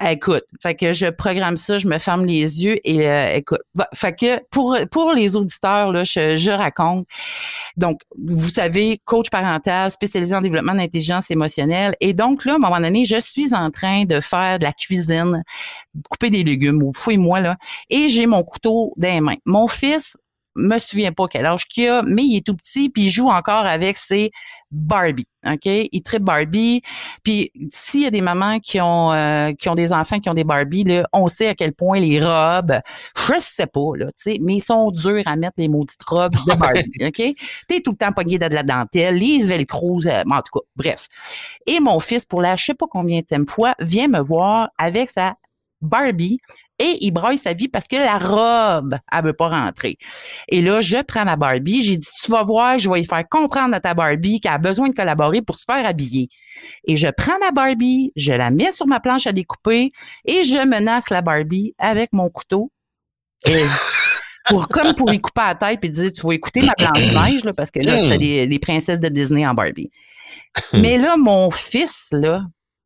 [0.00, 3.62] Écoute, fait que je programme ça, je me ferme les yeux et euh, écoute,
[3.94, 7.06] fait que pour pour les auditeurs là, je, je, raconte.
[7.76, 12.58] Donc, vous savez, coach parental spécialisé en développement d'intelligence émotionnelle et donc là, à un
[12.58, 15.42] moment donné, je suis en train de faire de la cuisine,
[16.08, 17.56] couper des légumes ou fouille-moi là,
[17.90, 19.36] et j'ai mon couteau dans les mains.
[19.44, 20.16] Mon fils
[20.56, 23.28] me souviens pas quel âge qu'il a, mais il est tout petit, puis il joue
[23.28, 24.30] encore avec ses
[24.72, 25.64] Barbie, OK?
[25.64, 26.82] Il tripe Barbie.
[27.22, 30.34] Puis s'il y a des mamans qui ont euh, qui ont des enfants qui ont
[30.34, 32.80] des Barbie, là, on sait à quel point les robes,
[33.16, 36.34] je sais pas, là, tu sais, mais ils sont durs à mettre les maudites robes
[36.46, 37.36] de Barbie, OK?
[37.68, 41.08] T'es tout le temps pogné de la dentelle, les velcro, euh, en tout cas, bref.
[41.66, 45.10] Et mon fils, pour la je sais pas combien de fois, vient me voir avec
[45.10, 45.36] sa
[45.80, 46.38] Barbie
[46.78, 49.96] et il broye sa vie parce que la robe, elle veut pas rentrer.
[50.48, 53.26] Et là, je prends ma Barbie, j'ai dit, tu vas voir, je vais lui faire
[53.28, 56.28] comprendre à ta Barbie qu'elle a besoin de collaborer pour se faire habiller.
[56.86, 59.90] Et je prends ma Barbie, je la mets sur ma planche à découper
[60.26, 62.70] et je menace la Barbie avec mon couteau.
[64.48, 67.44] Pour, comme pour lui couper la tête et dire, tu vas écouter ma planche neige,
[67.44, 69.90] là, parce que là, c'est les, les princesses de Disney en Barbie.
[70.74, 72.42] Mais là, mon fils, là,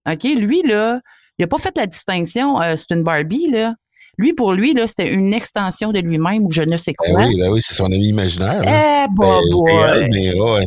[0.08, 1.00] OK, lui, là,
[1.40, 3.74] il a pas fait la distinction, euh, c'est une Barbie, là.
[4.18, 7.24] Lui, pour lui, là, c'était une extension de lui-même ou je ne sais ben quoi.
[7.24, 8.62] oui, ben oui, c'est son ami imaginaire.
[8.62, 10.66] Eh, boy,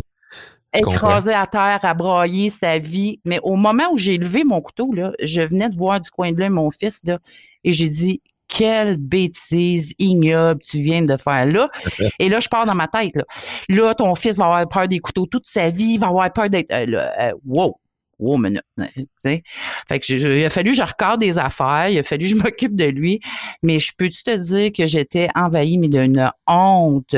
[0.76, 3.20] Écrasé à terre, à broyer sa vie.
[3.26, 6.32] Mais au moment où j'ai levé mon couteau, là, je venais de voir du coin
[6.32, 7.20] de l'œil mon fils, là,
[7.64, 11.70] et j'ai dit, quelle bêtise ignoble tu viens de faire là.
[12.20, 13.16] et là, je pars dans ma tête.
[13.16, 13.24] Là.
[13.70, 16.50] là, ton fils va avoir peur des couteaux toute sa vie, il va avoir peur
[16.50, 16.72] d'être...
[16.72, 17.78] Euh, euh, wow,
[18.20, 18.64] wow minute.
[19.22, 19.42] Fait
[20.00, 22.76] que il a fallu que je recorde des affaires, il a fallu que je m'occupe
[22.76, 23.20] de lui,
[23.62, 27.16] mais je peux te dire que j'étais envahie mais d'une honte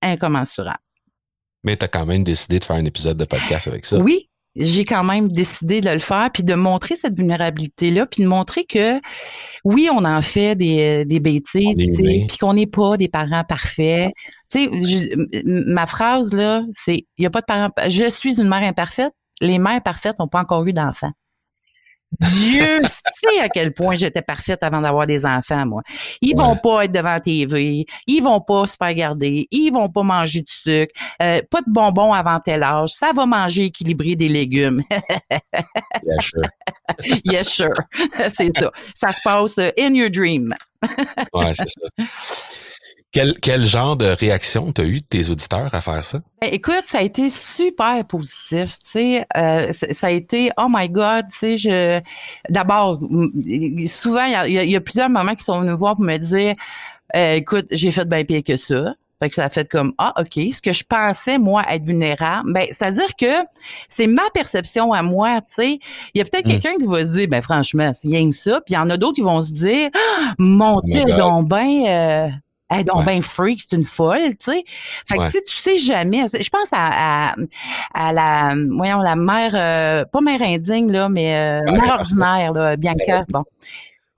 [0.00, 0.78] incommensurable.
[1.64, 3.98] Mais tu as quand même décidé de faire un épisode de podcast avec ça.
[3.98, 8.28] Oui, j'ai quand même décidé de le faire, puis de montrer cette vulnérabilité-là, puis de
[8.28, 9.00] montrer que
[9.64, 11.74] oui, on en fait des, des bêtises,
[12.28, 14.10] puis qu'on n'est pas des parents parfaits.
[14.50, 17.70] Tu sais, ma phrase là, c'est il y a pas de parents.
[17.88, 21.12] Je suis une mère imparfaite, les mères parfaites n'ont pas encore eu d'enfants.
[22.20, 25.82] Dieu sait à quel point j'étais parfaite avant d'avoir des enfants, moi.
[26.20, 30.02] Ils vont pas être devant TV, ils vont pas se faire garder, ils vont pas
[30.02, 34.28] manger du sucre, euh, pas de bonbons avant tel âge, ça va manger équilibré des
[34.28, 34.82] légumes.
[34.90, 36.42] yeah, sure.
[37.24, 37.68] yes, sure.
[38.34, 38.70] c'est ça.
[38.94, 40.52] Ça se passe in your dream.
[41.32, 42.04] ouais, c'est ça.
[43.12, 46.20] Quel, quel genre de réaction t'as eu de tes auditeurs à faire ça?
[46.40, 48.78] Ben, écoute, ça a été super positif.
[48.78, 51.26] Tu sais, euh, ça a été oh my God.
[51.30, 52.00] Tu sais, je
[52.48, 53.00] d'abord
[53.86, 56.54] souvent il y, a, plusieurs moments qui sont venus voir pour me dire
[57.14, 58.94] euh, écoute, j'ai fait bien pire que ça.
[59.20, 62.50] Fait que ça a fait comme ah ok, ce que je pensais moi être vulnérable,
[62.50, 63.46] ben c'est à dire que
[63.88, 65.78] c'est ma perception à moi, tu sais.
[66.14, 66.50] Il y a peut-être hmm.
[66.50, 68.88] quelqu'un qui va se dire ben franchement c'est rien que ça, puis il y en
[68.88, 72.28] a d'autres qui vont se dire ah, mon oh Dieu donc ben euh,
[72.72, 74.64] elle donc ben freak, c'est une folle, tu sais.
[74.66, 76.26] Fait que tu sais jamais.
[76.28, 77.34] Je pense à,
[77.94, 82.76] à, la, voyons, la mère, euh, pas mère indigne là, mais euh, mère ordinaire là,
[82.76, 83.24] Bianca.
[83.32, 83.44] Bon.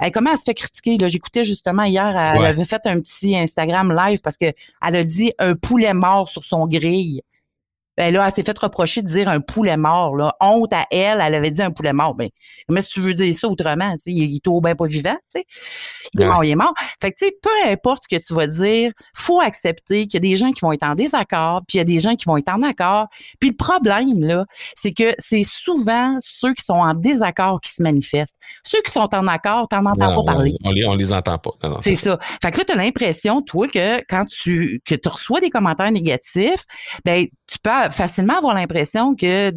[0.01, 0.99] Elle, comment elle se fait critiquer?
[0.99, 1.09] Là?
[1.09, 4.47] J'écoutais justement hier, elle avait fait un petit Instagram live parce que
[4.85, 7.23] elle a dit un poulet mort sur son grille.
[7.97, 10.17] Ben là, elle s'est fait reprocher de dire un poulet mort.
[10.17, 10.35] Là.
[10.41, 12.15] Honte à elle, elle avait dit un poulet mort.
[12.15, 12.29] Ben,
[12.71, 15.17] mais si tu veux dire ça autrement, tu sais, il, est tout bien pas vivant,
[15.33, 15.45] tu sais.
[16.15, 16.75] Il est mort, il est mort.
[17.01, 20.17] Fait que, tu sais, peu importe ce que tu vas dire, faut accepter qu'il y
[20.29, 22.25] a des gens qui vont être en désaccord, puis il y a des gens qui
[22.27, 23.07] vont être en accord.
[23.41, 24.45] Puis le problème, là,
[24.81, 28.37] c'est que c'est souvent ceux qui sont en désaccord qui se manifestent.
[28.65, 30.55] Ceux qui sont en accord, t'en entends pas parler.
[30.65, 31.53] On les, on les entend pas.
[31.81, 32.19] C'est ça.
[32.43, 36.65] Fait que là, t'as l'impression, toi, que quand tu, que tu reçois des commentaires négatifs,
[37.05, 39.51] ben, tu peux facilement avoir l'impression que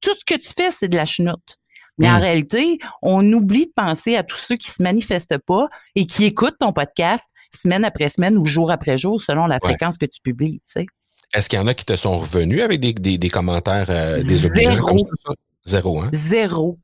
[0.00, 1.56] tout ce que tu fais, c'est de la chenoute.
[1.98, 2.22] Mais en hmm.
[2.22, 6.58] réalité, on oublie de penser à tous ceux qui se manifestent pas et qui écoutent
[6.58, 10.60] ton podcast semaine après semaine ou jour après jour selon la fréquence que tu publies.
[10.66, 10.86] Tu sais.
[11.34, 14.22] Est-ce qu'il y en a qui te sont revenus avec des, des, commentaires euh,
[14.78, 15.32] comme ça?
[15.64, 16.10] Zéro, hein?
[16.12, 16.78] Zéro.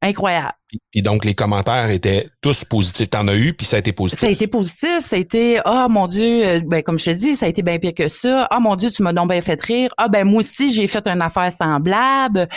[0.00, 0.54] Incroyable.
[0.90, 3.10] Puis donc, les commentaires étaient tous positifs.
[3.10, 4.20] T'en as eu, puis ça a été positif.
[4.20, 5.00] Ça a été positif.
[5.00, 7.48] Ça a été, ah, oh, mon Dieu, euh, ben, comme je te dis, ça a
[7.48, 8.46] été bien pire que ça.
[8.50, 9.90] Ah, oh, mon Dieu, tu m'as donc bien fait rire.
[9.98, 12.48] Ah, ben, moi aussi, j'ai fait une affaire semblable.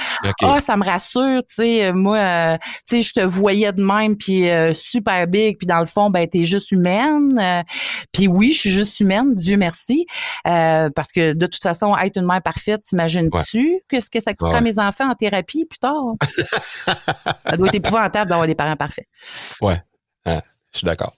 [0.42, 3.84] Ah, ça me rassure, tu sais, euh, moi, euh, tu sais, je te voyais de
[3.84, 7.64] même, puis super big, puis dans le fond, ben, t'es juste humaine.
[8.12, 10.06] puis oui, je suis juste humaine, Dieu merci.
[10.44, 14.62] parce que de toute façon, être une mère parfaite, t'imagines-tu qu'est-ce que ça coûtera à
[14.62, 16.16] mes enfants en thérapie plus tard?
[17.50, 19.08] ça doit être épouvantable d'avoir des parents parfaits.
[19.62, 19.82] Ouais,
[20.26, 20.42] hein,
[20.72, 21.14] je suis d'accord.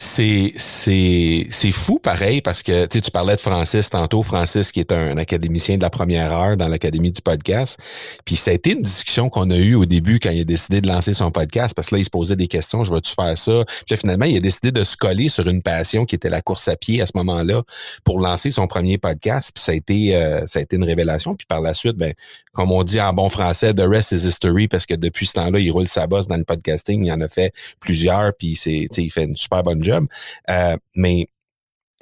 [0.00, 4.22] C'est c'est c'est fou pareil parce que tu parlais de Francis tantôt.
[4.22, 7.80] Francis qui est un, académicien de la première heure dans l'académie du podcast.
[8.24, 10.80] Puis ça a été une discussion qu'on a eue au début quand il a décidé
[10.80, 12.84] de lancer son podcast parce que là il se posait des questions.
[12.84, 13.64] Je vais-tu faire ça?
[13.88, 16.68] Puis finalement il a décidé de se coller sur une passion qui était la course
[16.68, 17.64] à pied à ce moment-là
[18.04, 19.50] pour lancer son premier podcast.
[19.52, 21.34] Puis ça a été euh, ça a été une révélation.
[21.34, 22.14] Puis par la suite ben
[22.52, 25.58] comme on dit en bon français, the rest is history, parce que depuis ce temps-là,
[25.58, 27.04] il roule sa bosse dans le podcasting.
[27.04, 30.06] Il en a fait plusieurs, puis c'est, il fait une super bonne job.
[30.50, 31.28] Euh, mais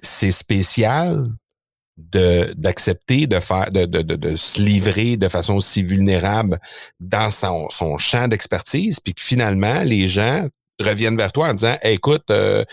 [0.03, 1.29] c'est spécial
[1.97, 6.59] de d'accepter de faire de, de, de, de, se livrer de façon aussi vulnérable
[7.01, 10.47] dans son, son champ d'expertise puis que finalement les gens
[10.79, 12.65] reviennent vers toi en disant écoute euh,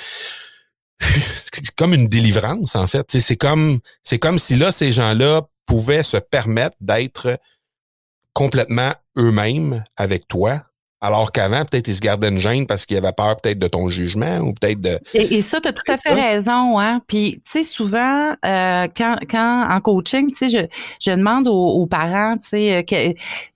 [1.00, 6.04] c'est comme une délivrance en fait c'est comme c'est comme si là ces gens-là pouvaient
[6.04, 7.40] se permettre d'être
[8.34, 10.62] complètement eux-mêmes avec toi.
[11.04, 13.90] Alors qu'avant, peut-être ils se gardaient une gêne parce qu'ils avaient peur peut-être de ton
[13.90, 14.98] jugement ou peut-être de.
[15.14, 17.02] Et, ça, tu as tout à fait raison, hein.
[17.06, 20.66] Puis, tu sais, souvent, euh, quand, quand en coaching, tu sais, je,
[21.02, 22.86] je demande aux, parents, tu sais,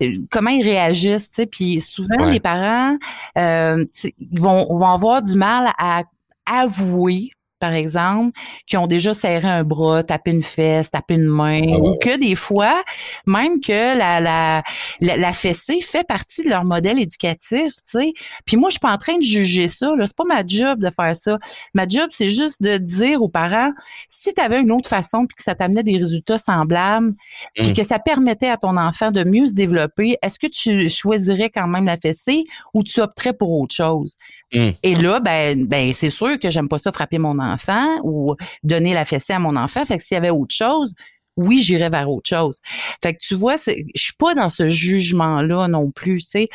[0.01, 1.45] euh, comment ils réagissent, tu sais.
[1.45, 2.97] Puis souvent, les parents,
[3.37, 6.03] euh, ils vont, vont avoir du mal à
[6.45, 11.61] avouer par exemple, qui ont déjà serré un bras, tapé une fesse, tapé une main,
[11.63, 12.83] ah ou que des fois,
[13.25, 14.63] même que la, la,
[15.01, 18.13] la, fessée fait partie de leur modèle éducatif, tu sais.
[18.45, 20.05] Puis moi, je suis pas en train de juger ça, là.
[20.05, 21.39] C'est pas ma job de faire ça.
[21.73, 23.71] Ma job, c'est juste de dire aux parents,
[24.07, 27.13] si tu avais une autre façon puis que ça t'amenait des résultats semblables,
[27.55, 27.73] puis mmh.
[27.73, 31.67] que ça permettait à ton enfant de mieux se développer, est-ce que tu choisirais quand
[31.67, 32.43] même la fessée
[32.73, 34.15] ou tu opterais pour autre chose?
[34.53, 34.69] Mmh.
[34.83, 38.35] Et là, ben, ben, c'est sûr que j'aime pas ça frapper mon enfant enfant ou
[38.63, 39.85] donner la fessée à mon enfant.
[39.85, 40.93] Fait que s'il y avait autre chose,
[41.37, 42.59] oui, j'irais vers autre chose.
[43.01, 46.49] Fait que tu vois, je suis pas dans ce jugement-là non plus, tu sais,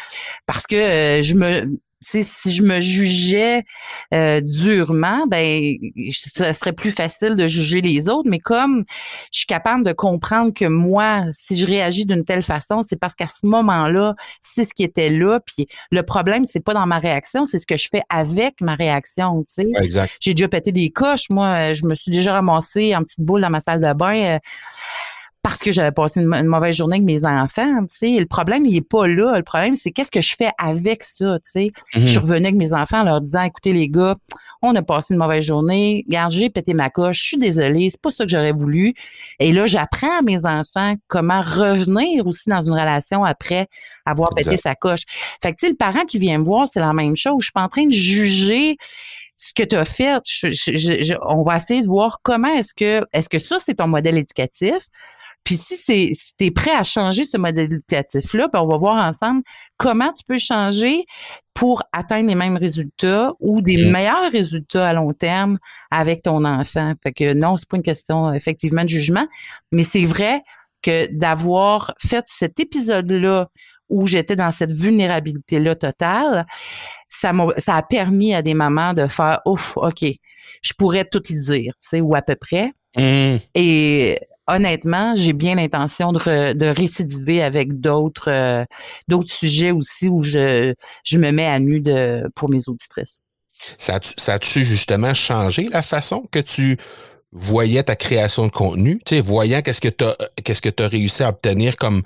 [0.46, 3.64] parce que euh, je me si je me jugeais
[4.12, 5.74] euh, durement, ben
[6.10, 8.28] ça serait plus facile de juger les autres.
[8.28, 8.84] Mais comme
[9.32, 13.14] je suis capable de comprendre que moi, si je réagis d'une telle façon, c'est parce
[13.14, 15.40] qu'à ce moment-là, c'est ce qui était là.
[15.40, 18.74] Puis le problème, c'est pas dans ma réaction, c'est ce que je fais avec ma
[18.74, 19.44] réaction.
[19.44, 21.30] Tu sais, j'ai déjà pété des coches.
[21.30, 24.16] Moi, je me suis déjà ramassée en petite boule dans ma salle de bain.
[24.16, 24.38] Euh,
[25.42, 28.20] parce que j'avais passé une, mauvaise journée avec mes enfants, tu sais.
[28.20, 29.36] Le problème, il est pas là.
[29.36, 31.72] Le problème, c'est qu'est-ce que je fais avec ça, tu sais?
[31.94, 32.22] Je suis mhm.
[32.22, 34.14] revenue avec mes enfants en leur disant, écoutez les gars,
[34.62, 38.00] on a passé une mauvaise journée, regarde, j'ai pété ma coche, je suis désolée, c'est
[38.00, 38.94] pas ça que j'aurais voulu.
[39.40, 43.66] Et là, j'apprends à mes enfants comment revenir aussi dans une relation après
[44.06, 45.02] avoir pété sa coche.
[45.42, 47.34] Fait que, tu sais, le parent qui vient me voir, c'est la même chose.
[47.40, 48.76] Je suis pas en train de juger
[49.36, 50.20] ce que tu as fait.
[51.22, 54.78] on va essayer de voir comment est-ce que, est-ce que ça, c'est ton modèle éducatif?
[55.44, 58.76] Puis si c'est si tu es prêt à changer ce modèle éducatif-là, ben on va
[58.76, 59.42] voir ensemble
[59.76, 61.04] comment tu peux changer
[61.54, 63.90] pour atteindre les mêmes résultats ou des mm.
[63.90, 65.58] meilleurs résultats à long terme
[65.90, 66.94] avec ton enfant.
[67.02, 69.26] Fait que non, c'est pas une question effectivement de jugement,
[69.72, 70.42] mais c'est vrai
[70.82, 73.48] que d'avoir fait cet épisode-là
[73.88, 76.46] où j'étais dans cette vulnérabilité-là totale,
[77.08, 81.22] ça m'a, ça a permis à des mamans de faire, ouf, OK, je pourrais tout
[81.28, 82.72] y dire, tu sais, ou à peu près.
[82.96, 83.36] Mm.
[83.54, 84.18] Et
[84.48, 88.64] honnêtement, j'ai bien l'intention de, récidiver avec d'autres euh,
[89.08, 90.74] d'autres sujets aussi où je,
[91.04, 93.22] je me mets à nu de, pour mes auditrices.
[93.78, 96.76] Ça a-tu justement changé la façon que tu
[97.32, 100.04] voyais ta création de contenu, tu sais, voyant qu'est-ce que tu
[100.44, 102.02] qu'est-ce que as réussi à obtenir comme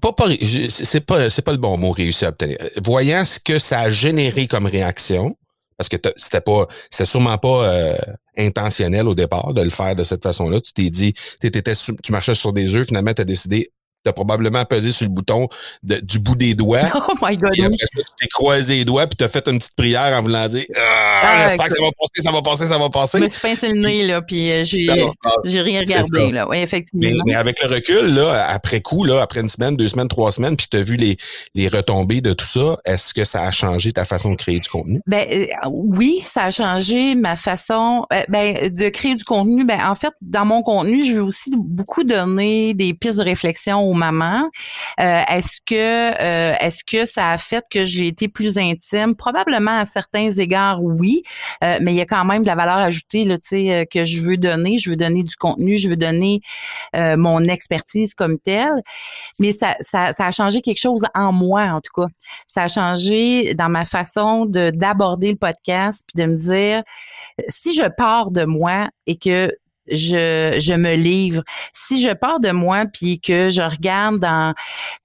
[0.00, 0.28] pas, pas
[0.68, 2.58] c'est pas c'est pas le bon mot réussi à obtenir.
[2.84, 5.36] Voyant ce que ça a généré comme réaction,
[5.76, 7.96] parce que c'était pas c'était sûrement pas euh,
[8.40, 10.60] intentionnel au départ de le faire de cette façon-là.
[10.60, 11.62] Tu t'es dit, t'étais,
[12.02, 13.70] tu marchais sur des œufs, finalement, tu as décidé
[14.02, 15.48] t'as probablement pesé sur le bouton
[15.82, 16.80] du bout des doigts.
[17.10, 17.50] Oh my God.
[17.52, 20.22] Puis après ça, tu t'es croisé les doigts puis t'as fait une petite prière en
[20.22, 23.18] voulant dire ah, ah j'espère que ça va passer, ça va passer, ça va passer.
[23.18, 24.86] Je me suis pincé le nez, là, puis euh, j'ai,
[25.44, 26.48] j'ai rien regardé, là.
[26.48, 27.22] Oui, effectivement.
[27.26, 30.56] Mais, avec le recul, là, après coup, là, après une semaine, deux semaines, trois semaines,
[30.56, 31.16] puis t'as vu les,
[31.54, 34.68] les retombées de tout ça, est-ce que ça a changé ta façon de créer du
[34.68, 35.00] contenu?
[35.06, 39.64] Ben, euh, oui, ça a changé ma façon, euh, ben, de créer du contenu.
[39.64, 43.89] Ben, en fait, dans mon contenu, je veux aussi beaucoup donner des pistes de réflexion
[43.92, 44.00] aux.
[45.00, 49.14] Euh, est-ce que euh, est-ce que ça a fait que j'ai été plus intime?
[49.14, 51.22] Probablement à certains égards, oui,
[51.64, 54.36] euh, mais il y a quand même de la valeur ajoutée là, que je veux
[54.36, 54.78] donner.
[54.78, 56.40] Je veux donner du contenu, je veux donner
[56.94, 58.82] mon expertise comme telle.
[59.38, 62.08] Mais ça, ça, ça a changé quelque chose en moi, en tout cas.
[62.46, 66.82] Ça a changé dans ma façon de d'aborder le podcast, puis de me dire
[67.48, 69.50] si je pars de moi et que
[69.90, 71.42] je, je me livre.
[71.72, 74.54] Si je pars de moi puis que je regarde dans,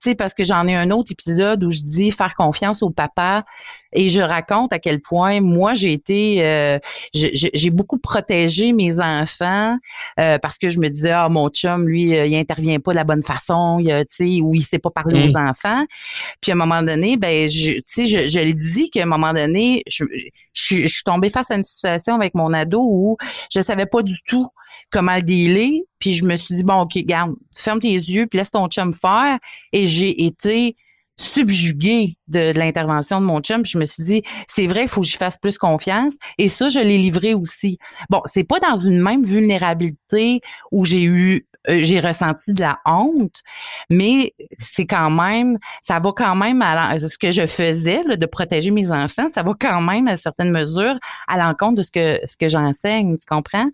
[0.01, 2.89] tu sais, parce que j'en ai un autre épisode où je dis faire confiance au
[2.89, 3.45] papa
[3.93, 6.79] et je raconte à quel point moi j'ai été, euh,
[7.13, 9.77] j'ai beaucoup protégé mes enfants
[10.19, 12.97] euh, parce que je me disais ah mon chum lui euh, il intervient pas de
[12.97, 15.49] la bonne façon, il, tu sais, ou il sait pas parler aux mmh.
[15.49, 15.85] enfants.
[16.41, 19.07] Puis à un moment donné, ben je, tu sais, je, je le dis qu'à un
[19.07, 20.05] moment donné, je,
[20.53, 23.17] je, je suis tombée face à une situation avec mon ado où
[23.53, 24.47] je savais pas du tout
[24.89, 25.81] comment le dealer.
[25.99, 28.93] Puis je me suis dit, bon, OK, garde, ferme tes yeux, puis laisse ton chum
[28.93, 29.39] faire.
[29.71, 30.75] Et j'ai été
[31.17, 33.63] subjuguée de, l'intervention de mon chum.
[33.63, 36.15] Puis je me suis dit, c'est vrai, il faut que j'y fasse plus confiance.
[36.37, 37.77] Et ça, je l'ai livré aussi.
[38.09, 40.41] Bon, c'est pas dans une même vulnérabilité
[40.71, 43.41] où j'ai eu euh, j'ai ressenti de la honte,
[43.89, 48.71] mais c'est quand même, ça va quand même à ce que je faisais de protéger
[48.71, 50.97] mes enfants, ça va quand même à certaines mesures
[51.27, 53.67] à l'encontre de ce que ce que j'enseigne, tu comprends?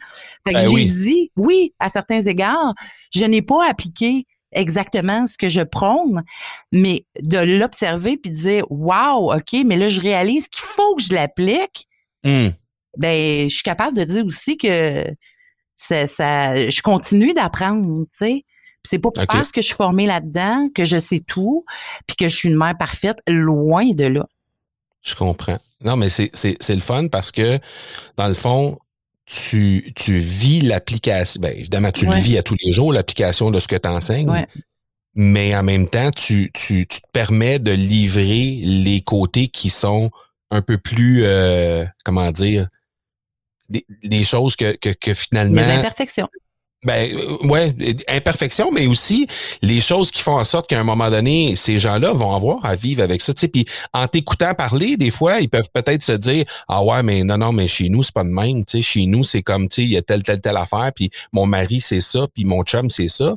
[0.48, 2.74] Fait que ben j'ai dit oui à certains égards,
[3.14, 6.24] je n'ai pas appliqué exactement ce que je prône,
[6.72, 11.04] mais de l'observer puis de dire wow, ok, mais là je réalise qu'il faut que
[11.04, 11.88] je l'applique.
[12.24, 12.50] Mmh.
[12.98, 15.06] Ben, je suis capable de dire aussi que
[15.76, 18.46] ça, je continue d'apprendre, tu sais.
[18.84, 21.66] C'est pas parce que je suis formée là-dedans que je sais tout,
[22.08, 24.28] puis que je suis une mère parfaite, loin de là.
[25.02, 25.60] Je comprends.
[25.84, 26.30] Non, mais c'est,
[26.70, 27.60] le fun parce que,
[28.18, 28.80] dans le fond,
[29.32, 31.40] tu, tu vis l'application.
[31.42, 34.46] Ben, évidemment, tu le vis à tous les jours, l'application de ce que tu enseignes.
[35.14, 40.10] Mais en même temps, tu, tu, tu te permets de livrer les côtés qui sont
[40.52, 42.68] un peu plus, euh, comment dire,
[43.70, 45.62] des, choses que, que, que finalement.
[45.62, 46.30] Des imperfections.
[46.84, 47.76] Ben euh, ouais,
[48.10, 49.28] imperfection, mais aussi
[49.62, 52.76] les choses qui font en sorte qu'à un moment donné, ces gens-là vont avoir à
[52.76, 53.34] vivre avec ça.
[53.36, 57.38] Puis en t'écoutant parler, des fois, ils peuvent peut-être se dire ah ouais, mais non
[57.38, 58.64] non, mais chez nous c'est pas de même.
[58.68, 61.12] Sais, chez nous c'est comme tu sais, il y a telle telle telle affaire, puis
[61.32, 63.36] mon mari c'est ça, puis mon chum c'est ça.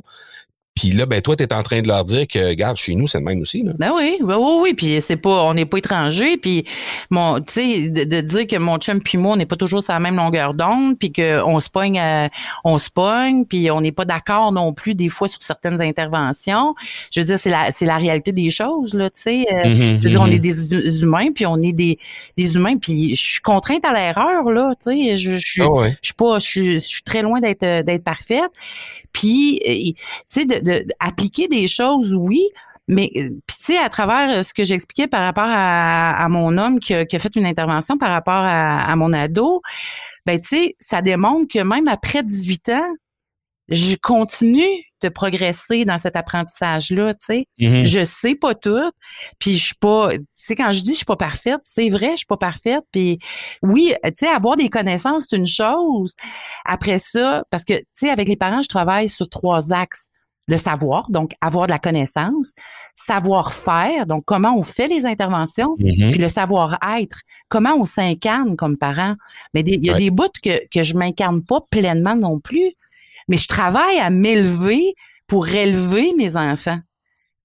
[0.75, 3.07] Puis là, ben toi, tu es en train de leur dire que, regarde, chez nous,
[3.07, 3.63] c'est le même aussi.
[3.63, 3.71] Là.
[3.79, 4.73] Ben oui, ben oui, oui.
[4.73, 6.35] Puis c'est pas, on n'est pas étranger.
[6.35, 6.65] Puis
[7.09, 9.93] mon, tu sais, de, dire que mon chum puis moi, on n'est pas toujours sur
[9.93, 12.01] la même longueur d'onde, puis qu'on se pogne,
[12.65, 16.75] on se pogne, puis on n'est pas d'accord non plus des fois sur certaines interventions.
[17.09, 19.09] Je veux dire, c'est la, c'est la réalité des choses là.
[19.09, 20.67] Tu sais, euh, mm-hmm, je veux dire, on est mm-hmm.
[20.67, 21.97] des humains, puis on est des,
[22.35, 24.73] des humains, puis je suis contrainte à l'erreur là.
[24.83, 28.51] Tu sais, je, je, ah je, suis pas, je suis très loin d'être d'être parfaite.
[29.15, 29.93] Puis, euh,
[30.29, 32.49] tu sais, de de, appliquer des choses, oui,
[32.87, 36.57] mais euh, puis tu sais, à travers euh, ce que j'expliquais par rapport à, mon
[36.57, 39.61] homme qui a, fait une intervention par rapport à, mon ado,
[40.25, 42.95] ben tu sais, ça démontre que même après 18 ans,
[43.69, 47.45] je continue de progresser dans cet apprentissage-là, tu sais.
[47.59, 47.85] Mm-hmm.
[47.85, 48.91] Je sais pas tout,
[49.39, 52.11] puis je suis pas, tu sais, quand je dis je suis pas parfaite, c'est vrai,
[52.11, 53.17] je suis pas parfaite, puis
[53.63, 56.13] oui, tu sais, avoir des connaissances, c'est une chose.
[56.63, 60.09] Après ça, parce que, tu sais, avec les parents, je travaille sur trois axes
[60.47, 62.53] le savoir, donc avoir de la connaissance,
[62.93, 66.11] savoir faire, donc comment on fait les interventions, mm-hmm.
[66.11, 69.15] puis le savoir-être, comment on s'incarne comme parent.
[69.53, 72.73] Mais il y a des bouts que, que je m'incarne pas pleinement non plus,
[73.27, 74.93] mais je travaille à m'élever
[75.27, 76.79] pour élever mes enfants.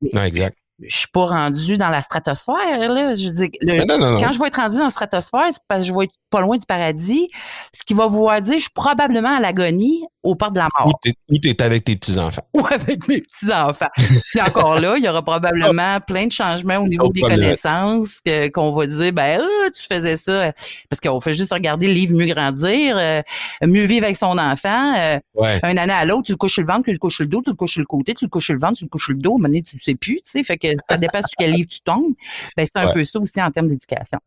[0.03, 4.61] exact je suis pas rendu dans la stratosphère là je dis quand je vais être
[4.61, 7.28] rendu dans la stratosphère c'est parce que je vais être pas loin du paradis
[7.72, 10.93] ce qui va vouloir dire je suis probablement à l'agonie au port de la mort.
[11.31, 14.95] Ou tu es avec tes petits enfants ou avec mes petits enfants puis encore là
[14.97, 19.12] il y aura probablement plein de changements au niveau des connaissances que qu'on va dire
[19.12, 20.53] ben ah, tu faisais ça
[20.89, 23.22] parce qu'on fait juste regarder le livre mieux grandir euh,
[23.62, 25.18] mieux vivre avec son enfant euh,
[25.62, 27.28] un année à l'autre tu le couches sur le ventre tu le couches sur le
[27.28, 28.91] dos tu le couches sur le côté tu le couches sur le ventre tu le
[28.91, 31.37] couches sur le dos maintenant tu sais plus tu sais fait que ça dépend sur
[31.39, 32.14] quel livre tu tombes.
[32.57, 34.18] Ben, c'est un peu ça aussi en termes d'éducation.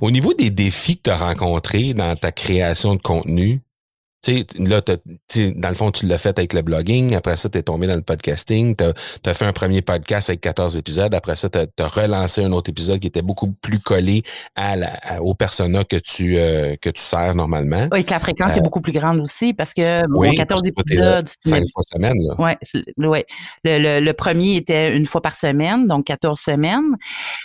[0.00, 3.60] Au niveau des défis que tu as rencontrés dans ta création de contenu,
[4.32, 7.14] sais, là, dans le fond, tu l'as fait avec le blogging.
[7.14, 8.76] Après ça, tu es tombé dans le podcasting.
[8.76, 8.84] Tu
[9.30, 11.14] as, fait un premier podcast avec 14 épisodes.
[11.14, 14.22] Après ça, tu as, relancé un autre épisode qui était beaucoup plus collé
[14.54, 17.88] à la, aux personas que tu euh, que tu sers normalement.
[17.92, 21.28] Oui, que la fréquence est euh, beaucoup plus grande aussi parce que bon, 14 épisodes.
[21.44, 22.40] Cinq fois semaine, là.
[22.40, 22.56] Ouais,
[23.06, 23.26] ouais.
[23.64, 26.96] Le, le, premier était une fois par semaine, donc 14 semaines.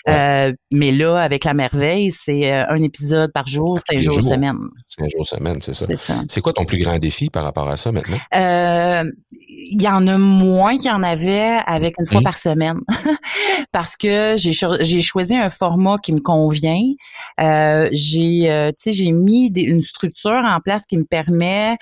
[0.07, 4.57] Euh, mais là, avec la merveille, c'est un épisode par jour, cinq jours, jours semaine.
[4.87, 5.85] Cinq jours semaine, c'est ça.
[6.29, 8.17] C'est quoi ton plus grand défi par rapport à ça maintenant?
[8.35, 9.03] Euh,
[9.49, 12.23] il y en a moins qu'il y en avait avec une fois mmh.
[12.23, 12.79] par semaine
[13.71, 14.51] parce que j'ai
[14.81, 16.83] j'ai choisi un format qui me convient.
[17.41, 21.77] Euh, j'ai euh, tu sais j'ai mis une structure en place qui me permet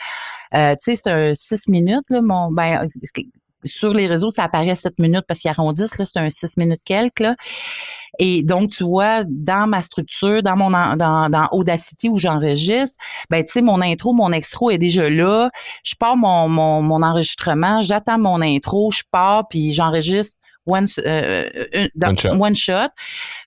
[0.54, 2.88] tu sais c'est un six minutes là mon ben
[3.64, 6.82] sur les réseaux, ça apparaît 7 minutes parce qu'ils arrondissent, là, c'est un 6 minutes
[6.84, 7.36] quelque, là.
[8.20, 12.98] Et donc, tu vois, dans ma structure, dans mon dans, dans Audacity où j'enregistre,
[13.30, 15.50] ben tu sais, mon intro, mon extro est déjà là.
[15.84, 21.48] Je pars mon, mon, mon enregistrement, j'attends mon intro, je pars, puis j'enregistre one, euh,
[22.40, 22.90] one shot,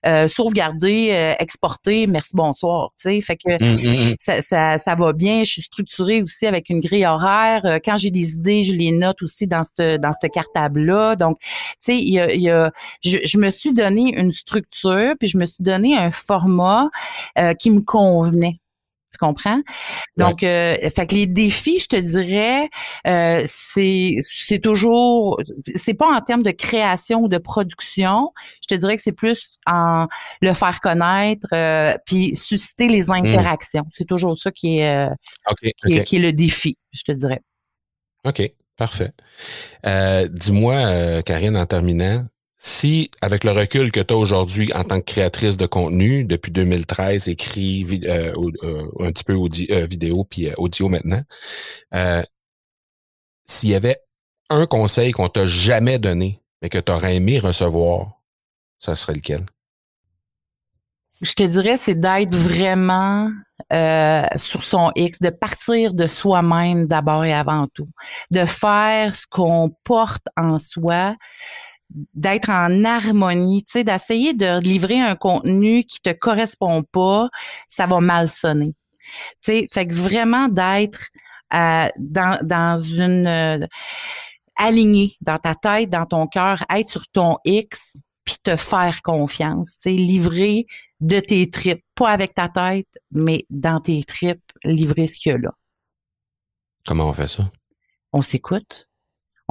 [0.05, 4.15] euh, sauvegarder, euh, exporter, merci bonsoir, tu sais, fait que hum, hum, hum.
[4.19, 5.43] Ça, ça, ça, va bien.
[5.43, 7.61] Je suis structurée aussi avec une grille horaire.
[7.65, 11.15] Euh, quand j'ai des idées, je les note aussi dans cette dans cette cartable là.
[11.15, 11.47] Donc, tu
[11.81, 12.71] sais, il y a, y a
[13.03, 16.89] je, je, me suis donné une structure, puis je me suis donné un format
[17.37, 18.60] euh, qui me convenait.
[19.21, 19.61] Comprends?
[20.17, 22.67] Donc, euh, fait que les défis, je te dirais,
[23.05, 25.39] euh, c'est c'est toujours,
[25.75, 28.31] c'est pas en termes de création ou de production.
[28.63, 30.07] Je te dirais que c'est plus en
[30.41, 33.11] le faire connaître, euh, puis susciter les hmm.
[33.11, 33.83] interactions.
[33.93, 35.07] C'est toujours ça qui est,
[35.85, 37.41] qui, qui, est le défi, je te dirais.
[38.27, 38.41] OK,
[38.75, 39.11] parfait.
[40.31, 42.25] Dis-moi, Karine, en terminant,
[42.63, 46.51] si, avec le recul que tu as aujourd'hui en tant que créatrice de contenu, depuis
[46.51, 48.31] 2013, écrit euh,
[48.63, 51.23] euh, un petit peu euh, vidéo puis audio maintenant,
[53.47, 53.97] s'il y avait
[54.51, 58.21] un conseil qu'on t'a jamais donné, mais que tu aurais aimé recevoir,
[58.77, 59.43] ça serait lequel?
[61.21, 63.31] Je te dirais, c'est d'être vraiment
[64.35, 67.89] sur son X, de partir de soi-même d'abord et avant tout,
[68.29, 71.15] de faire ce qu'on porte en soi,
[72.13, 77.29] d'être en harmonie, tu sais, d'essayer de livrer un contenu qui te correspond pas,
[77.67, 78.73] ça va mal sonner.
[79.01, 81.09] Tu sais, fait que vraiment d'être
[81.53, 83.67] euh, dans, dans une euh,
[84.55, 89.77] alignée dans ta tête, dans ton cœur, être sur ton X, puis te faire confiance,
[89.77, 90.65] tu sais, livrer
[90.99, 95.35] de tes tripes, pas avec ta tête, mais dans tes tripes, livrer ce qu'il y
[95.35, 95.51] a là.
[96.85, 97.51] Comment on fait ça?
[98.13, 98.90] On s'écoute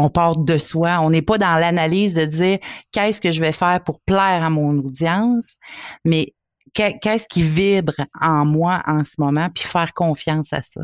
[0.01, 1.01] on part de soi.
[1.01, 2.59] On n'est pas dans l'analyse de dire
[2.93, 5.59] qu'est-ce que je vais faire pour plaire à mon audience,
[6.05, 6.35] mais
[6.73, 10.81] qu'est-ce qui vibre en moi en ce moment, puis faire confiance à ça.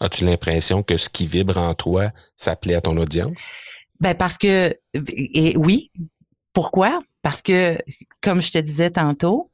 [0.00, 3.32] As-tu l'impression que ce qui vibre en toi, ça plaît à ton audience?
[4.00, 5.90] Ben parce que et oui.
[6.52, 7.00] Pourquoi?
[7.22, 7.78] Parce que,
[8.22, 9.50] comme je te disais tantôt,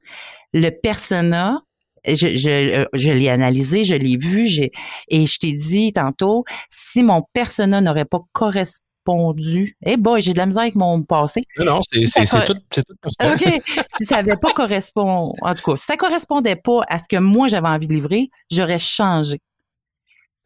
[0.52, 1.63] le persona,
[2.06, 4.70] je, je, je l'ai analysé, je l'ai vu, j'ai
[5.08, 10.38] et je t'ai dit tantôt, si mon persona n'aurait pas correspondu, eh boy, j'ai de
[10.38, 11.42] la misère avec mon passé.
[11.58, 12.94] Non, non, c'est c'est c'est tout, c'est tout
[13.32, 13.62] OK.
[13.98, 17.16] si ça n'avait pas correspondu, en tout cas, si ça correspondait pas à ce que
[17.18, 19.38] moi j'avais envie de livrer, j'aurais changé.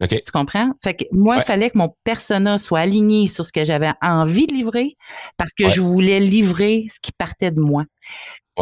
[0.01, 0.09] OK.
[0.23, 0.71] Tu comprends?
[0.81, 1.43] Fait que moi, il Ouais.
[1.45, 4.95] fallait que mon persona soit aligné sur ce que j'avais envie de livrer
[5.35, 5.69] parce que Ouais.
[5.69, 7.83] je voulais livrer ce qui partait de moi.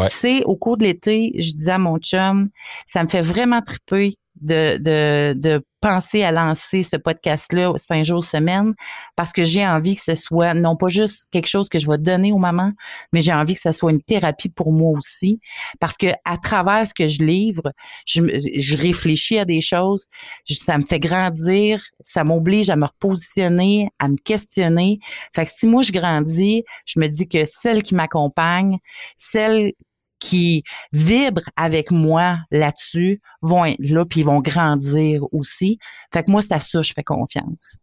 [0.06, 2.50] Tu sais, au cours de l'été, je disais à mon chum,
[2.86, 8.24] ça me fait vraiment triper de, de, de penser à lancer ce podcast-là cinq jours
[8.24, 8.74] semaine
[9.16, 11.98] parce que j'ai envie que ce soit non pas juste quelque chose que je vais
[11.98, 12.72] donner aux mamans,
[13.12, 15.40] mais j'ai envie que ce soit une thérapie pour moi aussi
[15.80, 17.72] parce que à travers ce que je livre,
[18.06, 18.20] je,
[18.56, 20.06] je réfléchis à des choses,
[20.48, 24.98] ça me fait grandir, ça m'oblige à me repositionner, à me questionner.
[25.34, 28.78] Fait que si moi je grandis, je me dis que celles qui m'accompagnent,
[29.16, 29.72] celles
[30.18, 35.78] qui vibrent avec moi là-dessus vont être là puis ils vont grandir aussi.
[36.12, 37.78] Fait que moi c'est à ça que je fais confiance.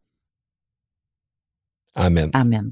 [1.95, 2.29] Amen.
[2.33, 2.71] Amen.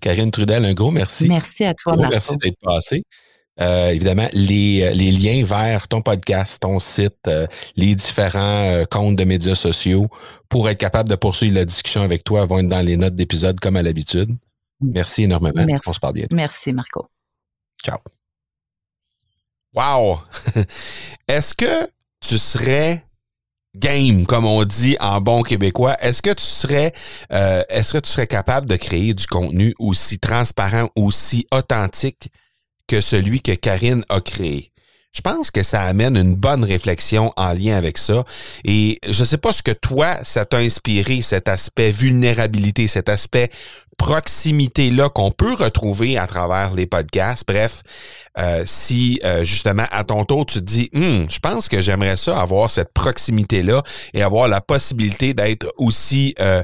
[0.00, 1.28] Karine Trudel, un gros merci.
[1.28, 2.14] Merci à toi Gros Marco.
[2.14, 3.02] merci d'être passé.
[3.58, 9.16] Euh, évidemment, les, les liens vers ton podcast, ton site, euh, les différents euh, comptes
[9.16, 10.08] de médias sociaux
[10.48, 13.58] pour être capable de poursuivre la discussion avec toi vont être dans les notes d'épisode
[13.58, 14.36] comme à l'habitude.
[14.80, 15.64] Merci énormément.
[15.66, 15.88] Merci.
[15.88, 16.26] On se parle bien.
[16.30, 17.08] Merci Marco.
[17.82, 17.98] Ciao.
[19.76, 20.20] Wow!
[21.28, 21.90] Est-ce que
[22.26, 23.04] tu serais
[23.76, 25.96] game, comme on dit en bon québécois?
[26.00, 26.94] Est-ce que tu serais
[27.30, 32.30] euh, est-ce que tu serais capable de créer du contenu aussi transparent, aussi authentique
[32.88, 34.72] que celui que Karine a créé?
[35.12, 38.24] Je pense que ça amène une bonne réflexion en lien avec ça.
[38.64, 43.50] Et je sais pas ce que toi, ça t'a inspiré, cet aspect vulnérabilité, cet aspect
[43.96, 47.44] proximité-là qu'on peut retrouver à travers les podcasts.
[47.46, 47.82] Bref,
[48.38, 52.16] euh, si euh, justement à ton tour tu te dis, Hum, je pense que j'aimerais
[52.16, 53.82] ça avoir cette proximité-là
[54.14, 56.62] et avoir la possibilité d'être aussi euh,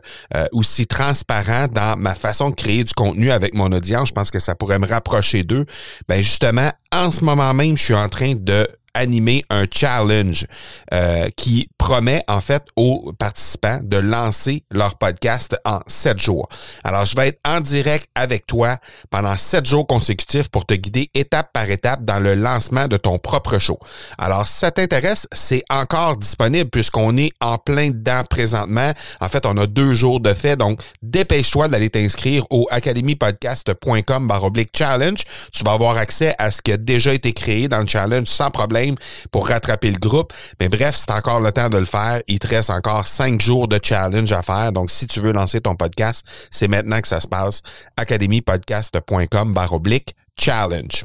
[0.52, 4.38] aussi transparent dans ma façon de créer du contenu avec mon audience, je pense que
[4.38, 5.66] ça pourrait me rapprocher d'eux.
[6.08, 10.46] Ben justement, en ce moment même, je suis en train de animer un challenge
[10.92, 16.48] euh, qui promet en fait aux participants de lancer leur podcast en sept jours.
[16.84, 18.78] Alors, je vais être en direct avec toi
[19.10, 23.18] pendant sept jours consécutifs pour te guider étape par étape dans le lancement de ton
[23.18, 23.80] propre show.
[24.16, 28.92] Alors, si ça t'intéresse, c'est encore disponible puisqu'on est en plein dedans présentement.
[29.20, 34.70] En fait, on a deux jours de fait, donc dépêche-toi d'aller t'inscrire au academypodcast.com baroblique
[34.78, 35.24] challenge.
[35.52, 38.52] Tu vas avoir accès à ce qui a déjà été créé dans le challenge sans
[38.52, 38.94] problème
[39.32, 40.32] pour rattraper le groupe.
[40.60, 42.22] Mais bref, c'est encore le temps de le faire.
[42.28, 44.72] Il te reste encore cinq jours de challenge à faire.
[44.72, 47.62] Donc, si tu veux lancer ton podcast, c'est maintenant que ça se passe.
[47.96, 51.04] academypodcast.com baroblique challenge.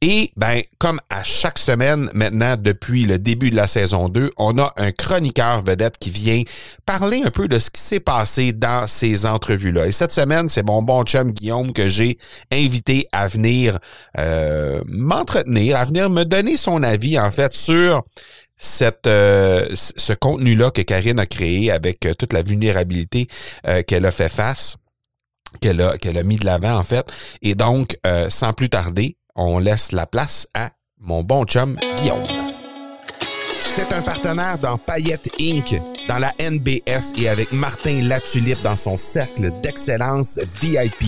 [0.00, 4.58] Et ben comme à chaque semaine maintenant depuis le début de la saison 2, on
[4.58, 6.42] a un chroniqueur vedette qui vient
[6.84, 9.86] parler un peu de ce qui s'est passé dans ces entrevues-là.
[9.86, 12.18] Et cette semaine, c'est mon bon chum Guillaume que j'ai
[12.52, 13.78] invité à venir
[14.18, 18.04] euh, m'entretenir, à venir me donner son avis en fait sur
[19.06, 23.28] euh, ce contenu-là que Karine a créé avec euh, toute la vulnérabilité
[23.66, 24.76] euh, qu'elle a fait face
[25.60, 27.06] qu'elle a, qu'elle a mis de l'avant, en fait.
[27.40, 27.96] Et donc,
[28.28, 32.26] sans plus tarder, on laisse la place à mon bon chum Guillaume.
[33.58, 38.98] C'est un partenaire dans Payette Inc., dans la NBS et avec Martin Latulippe dans son
[38.98, 41.04] cercle d'excellence VIP.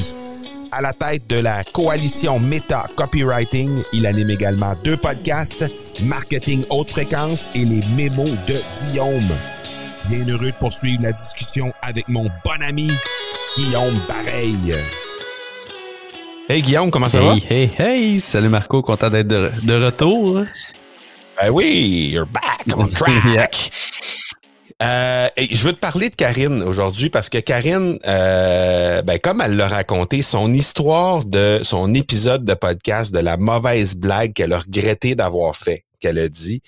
[0.70, 5.64] À la tête de la coalition Meta Copywriting, il anime également deux podcasts,
[6.02, 9.30] Marketing Haute Fréquence et les mémos de Guillaume.
[10.10, 12.90] Bien heureux de poursuivre la discussion avec mon bon ami
[13.56, 14.74] Guillaume Bareil.
[16.50, 17.32] Hey Guillaume, comment ça va?
[17.32, 18.20] Hey, hey, hey!
[18.20, 20.44] Salut Marco, content d'être de, de retour.
[21.40, 23.70] Ben oui, you're back on track.
[24.80, 29.56] Euh, je veux te parler de Karine aujourd'hui parce que Karine, euh, ben comme elle
[29.56, 34.60] l'a raconté, son histoire de son épisode de podcast de la mauvaise blague qu'elle a
[34.60, 36.62] regretté d'avoir fait, qu'elle a dit.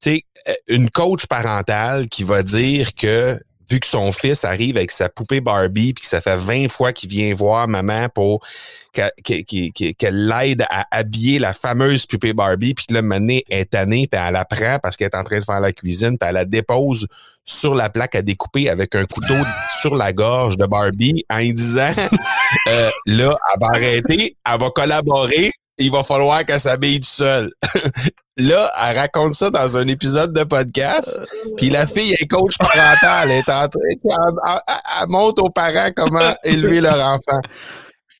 [0.00, 3.36] Tu sais, euh, une coach parentale qui va dire que
[3.68, 6.92] vu que son fils arrive avec sa poupée Barbie puis que ça fait 20 fois
[6.92, 8.44] qu'il vient voir maman pour
[8.92, 14.20] qu'elle l'aide à habiller la fameuse poupée Barbie puis que là elle est tannée puis
[14.20, 16.44] elle la prend parce qu'elle est en train de faire la cuisine puis elle la
[16.44, 17.06] dépose
[17.50, 19.34] sur la plaque à découper avec un couteau
[19.80, 21.90] sur la gorge de Barbie en disant
[22.68, 27.50] euh, là elle va arrêter elle va collaborer il va falloir qu'elle s'habille seule.
[28.36, 31.20] là, elle raconte ça dans un épisode de podcast.
[31.56, 33.30] Puis la fille est coach parental.
[33.30, 34.60] Elle est en train, elle,
[35.00, 37.40] elle montre aux parents comment élever leur enfant.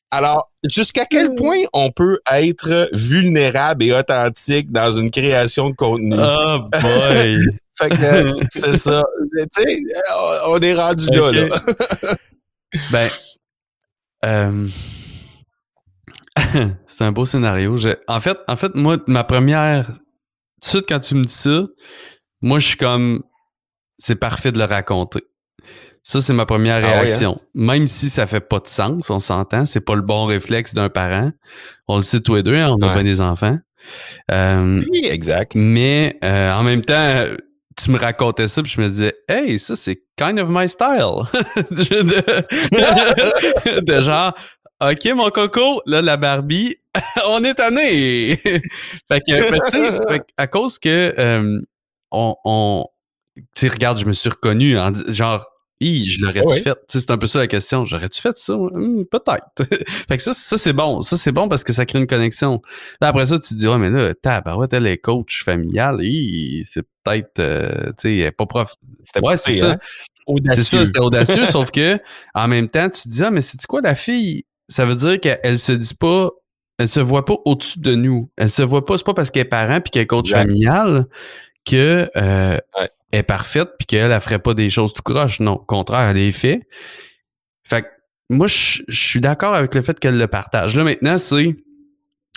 [0.09, 6.15] Alors, jusqu'à quel point on peut être vulnérable et authentique dans une création de contenu?
[6.17, 7.39] Oh boy!
[7.77, 9.03] fait que, c'est ça.
[9.37, 9.81] Tu sais,
[10.47, 11.59] on est rendu là, là.
[12.91, 13.09] ben,
[14.25, 14.67] euh,
[16.85, 17.77] c'est un beau scénario.
[18.07, 19.93] en fait, en fait, moi, ma première, tout
[20.61, 21.63] de suite quand tu me dis ça,
[22.41, 23.23] moi, je suis comme,
[23.97, 25.23] c'est parfait de le raconter.
[26.03, 27.01] Ça, c'est ma première ah hein?
[27.01, 27.39] réaction.
[27.53, 30.89] Même si ça fait pas de sens, on s'entend, c'est pas le bon réflexe d'un
[30.89, 31.31] parent.
[31.87, 33.57] On le sait tous les deux, hein, on a pas des enfants.
[34.31, 35.53] Euh, oui, exact.
[35.55, 37.25] Mais euh, en même temps,
[37.77, 41.27] tu me racontais ça, puis je me disais, hey, ça, c'est kind of my style.
[43.81, 44.33] de, genre,
[44.81, 46.75] OK, mon coco, là, la Barbie,
[47.27, 48.37] on est tanné.
[48.37, 51.59] fait que, à cause que euh,
[52.11, 52.85] on, on
[53.55, 55.45] tu regarde, je me suis reconnu en genre
[55.81, 56.77] je l'aurais-tu fait?
[56.87, 57.85] C'est un peu ça la question.
[57.85, 58.55] J'aurais-tu fait ça?
[58.55, 59.45] Hmm, peut-être.
[60.07, 61.01] fait que ça, ça c'est bon.
[61.01, 62.61] Ça, c'est bon parce que ça crée une connexion.
[63.01, 65.99] Là, après ça, tu te dis, ouais, mais là, tabarouette, elle est coach familial.
[66.63, 68.75] C'est peut-être, euh, tu sais, pas prof.
[69.21, 69.71] Ouais, c'est ça.
[69.71, 69.77] Hein?
[70.51, 71.97] C'est ça, c'était audacieux, sauf que,
[72.33, 74.43] en même temps, tu te dis, ah, mais c'est quoi la fille?
[74.67, 76.29] Ça veut dire qu'elle se dit pas,
[76.77, 78.31] elle se voit pas au-dessus de nous.
[78.37, 81.07] Elle se voit pas, c'est pas parce qu'elle est parent puis qu'elle est coach familial
[81.65, 82.57] que, euh,
[83.11, 85.39] est parfaite puis qu'elle, elle ferait pas des choses tout croche.
[85.39, 86.61] Non, au contraire, elle est fait.
[87.63, 87.87] Fait que
[88.31, 90.75] moi, je, suis d'accord avec le fait qu'elle le partage.
[90.75, 91.55] Là, maintenant, c'est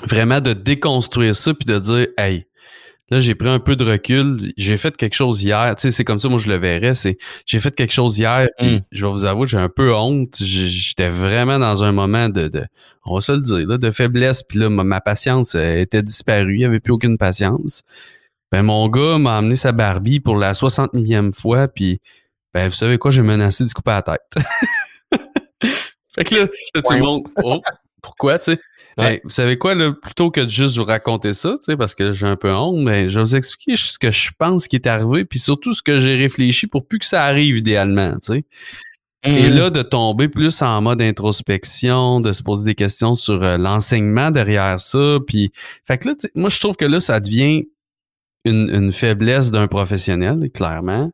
[0.07, 2.47] vraiment de déconstruire ça puis de dire, hey,
[3.11, 4.53] là, j'ai pris un peu de recul.
[4.57, 5.72] J'ai fait quelque chose hier.
[5.77, 6.95] Tu sais, c'est comme ça, moi, je le verrais.
[6.95, 7.16] C'est,
[7.47, 8.49] j'ai fait quelque chose hier.
[8.59, 8.81] Puis, mm.
[8.91, 10.37] je vais vous avouer, j'ai un peu honte.
[10.41, 12.64] J'étais vraiment dans un moment de, de,
[13.05, 14.43] on va se le dire, là, de faiblesse.
[14.43, 16.55] Puis là, ma, ma patience était disparue.
[16.55, 17.83] Il n'y avait plus aucune patience.
[18.53, 22.01] Ben, mon gars m'a amené sa Barbie pour la 60 millième fois, puis
[22.53, 24.34] ben, vous savez quoi, j'ai menacé de couper la tête.
[26.14, 27.61] fait que là, tout le monde, oh,
[28.01, 28.61] pourquoi, tu sais?
[28.97, 31.97] Ben, vous savez quoi, là, plutôt que de juste vous raconter ça, tu sais, parce
[31.97, 34.76] que j'ai un peu honte, ben, je vais vous expliquer ce que je pense qui
[34.76, 38.34] est arrivé, puis surtout ce que j'ai réfléchi pour plus que ça arrive idéalement, tu
[38.34, 38.45] sais.
[39.26, 39.55] Et mmh.
[39.55, 44.30] là, de tomber plus en mode introspection, de se poser des questions sur euh, l'enseignement
[44.30, 45.51] derrière ça, puis,
[45.86, 47.64] fait que là, moi, je trouve que là, ça devient
[48.45, 51.11] une, faiblesse d'un professionnel, clairement,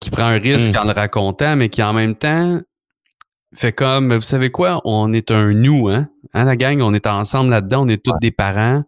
[0.00, 0.78] qui prend un risque mmh.
[0.78, 2.60] en le racontant, mais qui en même temps
[3.54, 6.08] fait comme, vous savez quoi, on est un nous, hein?
[6.34, 8.84] hein la gang, on est ensemble là-dedans, on est tous des parents.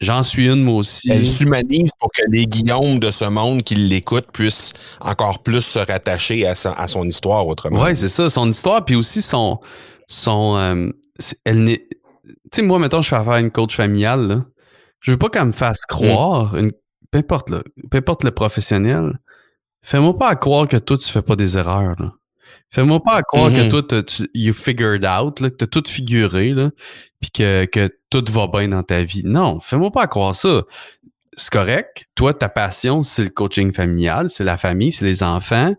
[0.00, 1.10] J'en suis une, moi aussi.
[1.10, 5.78] Elle s'humanise pour que les Guillaume de ce monde qui l'écoutent puissent encore plus se
[5.80, 7.82] rattacher à, son histoire autrement.
[7.82, 9.58] Oui, c'est ça, son histoire, puis aussi son.
[10.06, 10.90] son euh,
[11.44, 11.88] elle n'est.
[11.88, 14.44] Tu sais, moi, mettons, je fais affaire à une coach familiale, là.
[15.00, 15.94] Je veux pas qu'elle me fasse mm.
[15.94, 16.72] croire, une,
[17.10, 19.18] peu, importe le, peu importe le professionnel,
[19.82, 21.96] fais-moi pas à croire que toi, tu fais pas des erreurs.
[22.70, 23.86] Fais-moi pas à croire que mm-hmm.
[23.86, 26.70] toi, tu you figured out, là, que t'as tout figuré, là,
[27.20, 29.22] puis que, que tout va bien dans ta vie.
[29.24, 30.64] Non, fais-moi pas à croire ça.
[31.36, 32.06] C'est correct.
[32.14, 35.74] Toi, ta passion, c'est le coaching familial, c'est la famille, c'est les enfants.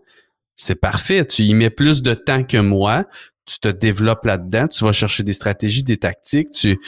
[0.56, 1.24] C'est parfait.
[1.24, 3.04] Tu y mets plus de temps que moi.
[3.46, 4.68] Tu te développes là-dedans.
[4.68, 6.50] Tu vas chercher des stratégies, des tactiques.
[6.50, 6.78] Tu,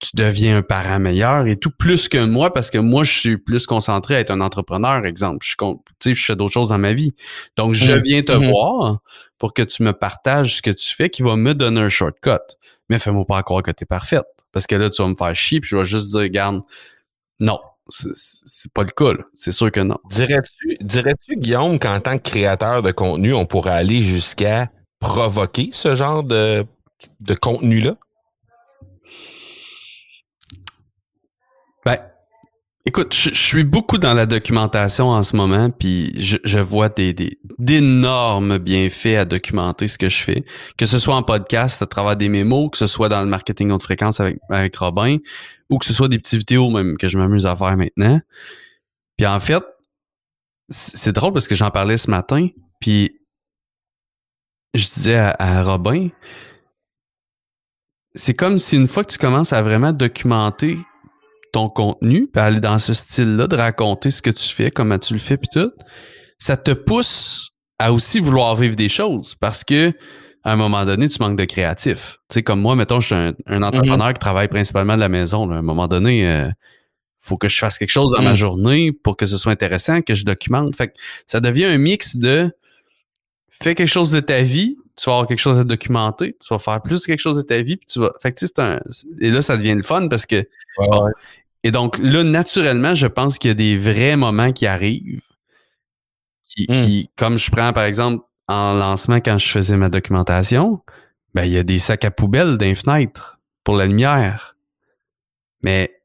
[0.00, 3.36] tu deviens un parent meilleur et tout plus que moi parce que moi je suis
[3.36, 5.46] plus concentré à être un entrepreneur exemple.
[5.46, 5.54] Je
[6.00, 7.12] sais je fais d'autres choses dans ma vie.
[7.56, 8.00] Donc je mmh.
[8.00, 8.50] viens te mmh.
[8.50, 9.00] voir
[9.38, 12.40] pour que tu me partages ce que tu fais qui va me donner un shortcut.
[12.88, 15.36] Mais fais-moi pas croire que tu es parfaite parce que là tu vas me faire
[15.36, 16.60] chier puis je vais juste dire regarde
[17.38, 17.58] non
[17.92, 19.98] c'est pas le cas c'est sûr que non.
[20.10, 25.94] Dirais-tu dirais-tu Guillaume qu'en tant que créateur de contenu on pourrait aller jusqu'à provoquer ce
[25.94, 26.64] genre de
[27.20, 27.82] de contenu
[31.84, 31.96] Ben,
[32.84, 37.14] écoute, je, suis beaucoup dans la documentation en ce moment, puis je, vois des,
[37.58, 40.44] d'énormes bienfaits à documenter ce que je fais,
[40.76, 43.70] que ce soit en podcast à travers des mémos, que ce soit dans le marketing
[43.70, 45.18] haute fréquence avec, avec Robin,
[45.70, 48.20] ou que ce soit des petites vidéos même que je m'amuse à faire maintenant.
[49.16, 49.62] Puis en fait,
[50.68, 52.48] c'est drôle parce que j'en parlais ce matin,
[52.80, 53.20] puis
[54.74, 56.08] je disais à Robin,
[58.14, 60.78] c'est comme si une fois que tu commences à vraiment documenter
[61.52, 65.14] ton contenu, puis aller dans ce style-là, de raconter ce que tu fais, comment tu
[65.14, 65.70] le fais, puis tout,
[66.38, 69.92] ça te pousse à aussi vouloir vivre des choses parce que
[70.42, 72.18] à un moment donné, tu manques de créatif.
[72.28, 73.62] Tu sais, comme moi, mettons, je suis un, mhm.
[73.62, 75.50] entrepreneur qui travaille principalement de la maison.
[75.50, 76.48] À un moment donné, il euh,
[77.18, 78.36] faut que je fasse quelque chose dans ma mhm.
[78.36, 80.74] journée pour que ce soit intéressant, que je documente.
[80.76, 80.94] Fait que
[81.26, 82.50] ça devient un mix de
[83.62, 86.58] fais quelque chose de ta vie, tu vas avoir quelque chose à documenter, tu vas
[86.58, 88.10] faire plus quelque chose de ta vie, puis tu vas.
[88.22, 88.80] Fait que, c'est un.
[89.20, 90.46] Et là, ça devient le fun parce que.
[91.62, 95.22] Et donc, là, naturellement, je pense qu'il y a des vrais moments qui arrivent.
[96.48, 96.84] Qui, Hmm.
[96.84, 100.80] qui, comme je prends, par exemple, en lancement, quand je faisais ma documentation,
[101.34, 104.56] ben, il y a des sacs à poubelle d'un fenêtre pour la lumière.
[105.62, 106.02] Mais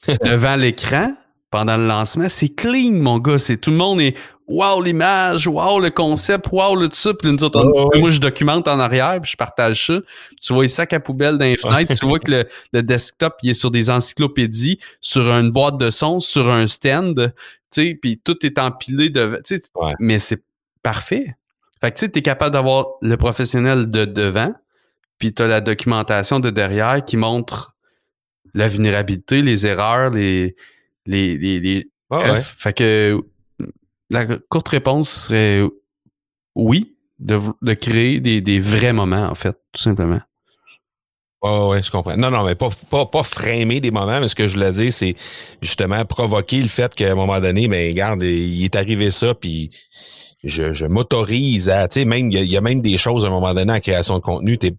[0.24, 1.14] devant l'écran,
[1.50, 3.38] pendant le lancement, c'est clean, mon gars.
[3.38, 4.16] C'est tout le monde est
[4.48, 7.12] wow l'image, wow le concept, wow le tout ça.
[7.14, 8.00] Puis nous autres, ouais.
[8.00, 10.00] moi je documente en arrière, puis je partage ça.
[10.40, 13.34] Tu vois les sacs à poubelle dans les fenêtres, tu vois que le, le desktop
[13.42, 17.32] il est sur des encyclopédies, sur une boîte de son, sur un stand,
[17.72, 19.92] tu sais, puis tout est empilé de, tu sais, Ouais.
[20.00, 20.42] mais c'est
[20.82, 21.36] parfait.
[21.80, 24.52] Fait que tu sais, t'es capable d'avoir le professionnel de devant,
[25.18, 27.74] puis t'as la documentation de derrière qui montre
[28.54, 30.56] la vulnérabilité, les erreurs, les
[31.06, 32.42] les les, les- Ah ouais.
[32.42, 33.18] Fait que
[34.10, 35.62] la courte réponse serait
[36.54, 40.20] oui, de, créer des, des vrais moments, en fait, tout simplement.
[41.42, 42.16] Ouais, ouais, je comprends.
[42.16, 44.92] Non, non, mais pas, pas, pas framer des moments, mais ce que je voulais dire,
[44.92, 45.14] c'est
[45.62, 49.70] justement provoquer le fait qu'à un moment donné, ben, regarde, il est arrivé ça, puis
[50.42, 52.98] je, je m'autorise à, tu sais, même, il y, a- il y a même des
[52.98, 54.74] choses à un moment donné en création de contenu, t'es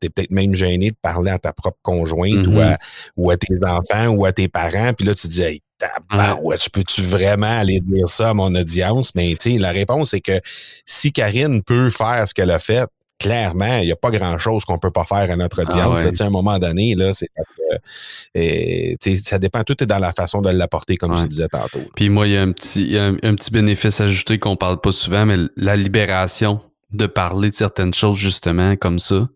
[0.00, 2.58] t'es peut-être même gêné de parler à ta propre conjointe ou, Mhm.
[2.60, 2.78] à,
[3.16, 6.68] ou à tes enfants ou à tes parents, puis là, tu te dis, hey, tabarouette,
[6.70, 9.14] peux-tu vraiment aller dire ça à mon audience?
[9.14, 10.40] Mais, la réponse, c'est que
[10.84, 14.78] si Karine peut faire ce qu'elle a fait, clairement, il n'y a pas grand-chose qu'on
[14.78, 15.98] peut pas faire à notre audience.
[16.00, 16.10] Ah ouais.
[16.10, 19.86] Tu sais, à un moment donné, là, c'est parce que euh, ça dépend, tout est
[19.86, 21.22] dans la façon de l'apporter, comme Ouais.
[21.22, 21.78] tu disais tantôt.
[21.78, 21.84] là.
[21.96, 24.92] Puis moi, il y a un petit, un, un petit bénéfice ajouté qu'on parle pas
[24.92, 26.60] souvent, mais la libération
[26.92, 29.28] de parler de certaines choses justement comme ça,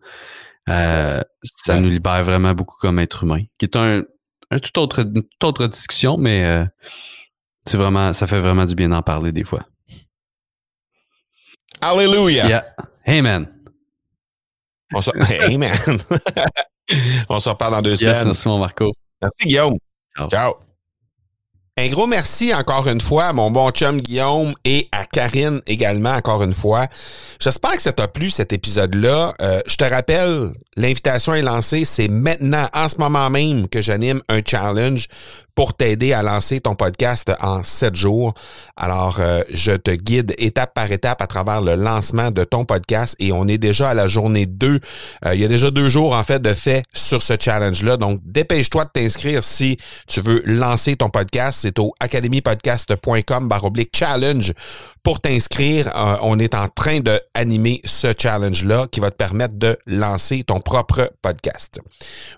[0.69, 1.81] euh, ça Ouais.
[1.81, 3.43] nous libère vraiment beaucoup comme être humain.
[3.59, 4.03] Qui est un,
[4.79, 6.65] autre, une toute autre discussion, mais euh,
[7.67, 9.65] c'est vraiment, ça fait vraiment du bien d'en parler des fois.
[11.81, 12.47] Alléluia!
[12.47, 13.23] Yeah.
[13.23, 13.49] Man.
[14.95, 15.11] On se...
[15.57, 15.99] Man!
[17.29, 18.27] On se reparle dans deux Yes, semaines.
[18.27, 18.93] merci mon Marco.
[19.21, 19.79] Merci, Guillaume.
[20.17, 20.29] Ciao.
[20.29, 20.72] Ciao.
[21.79, 26.13] Un gros merci encore une fois à mon bon chum Guillaume et à Karine également
[26.13, 26.87] encore une fois.
[27.41, 29.35] J'espère que ça t'a plu cet épisode-là.
[29.41, 31.87] Euh, je te rappelle, l'invitation est lancée.
[31.87, 35.09] C'est maintenant, en ce moment même, que j'anime un challenge
[35.55, 38.35] pour t'aider à lancer ton podcast en sept jours.
[38.77, 43.17] Alors, euh, je te guide étape par étape à travers le lancement de ton podcast
[43.19, 44.81] et on est déjà à la journée 2.
[45.27, 47.97] Euh, il y a déjà deux jours, en fait, de fait sur ce challenge-là.
[47.97, 49.77] Donc, dépêche-toi de t'inscrire si
[50.07, 51.61] tu veux lancer ton podcast.
[51.63, 54.53] C'est au academypodcast.com baroblique challenge.
[55.03, 59.55] Pour t'inscrire, euh, on est en train de animer ce challenge-là qui va te permettre
[59.57, 61.81] de lancer ton propre podcast.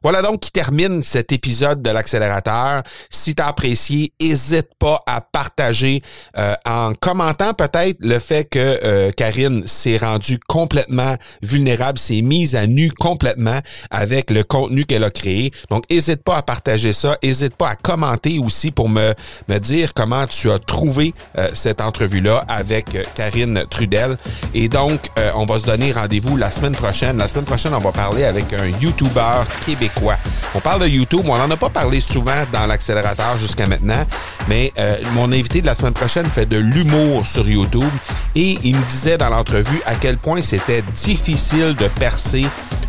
[0.03, 2.83] Voilà donc qui termine cet épisode de l'accélérateur.
[3.11, 6.01] Si tu as apprécié, n'hésite pas à partager
[6.39, 12.57] euh, en commentant peut-être le fait que euh, Karine s'est rendue complètement vulnérable, s'est mise
[12.57, 13.61] à nu complètement
[13.91, 15.53] avec le contenu qu'elle a créé.
[15.69, 17.19] Donc, n'hésite pas à partager ça.
[17.23, 19.13] N'hésite pas à commenter aussi pour me,
[19.49, 21.13] me dire comment tu as trouvé
[21.53, 24.17] cette entrevue-là avec euh, Karine Trudel.
[24.55, 27.19] Et donc, euh, on va se donner rendez-vous la semaine prochaine.
[27.19, 30.17] La semaine prochaine, on va parler avec un YouTuber québécois.
[30.55, 34.05] On parle de YouTube, on n'en a pas parlé souvent dans l'accélérateur jusqu'à maintenant,
[34.49, 37.91] mais euh, mon invité de la semaine prochaine fait de l'humour sur YouTube
[38.35, 42.47] et il me disait dans l'entrevue à quel point c'était difficile de percer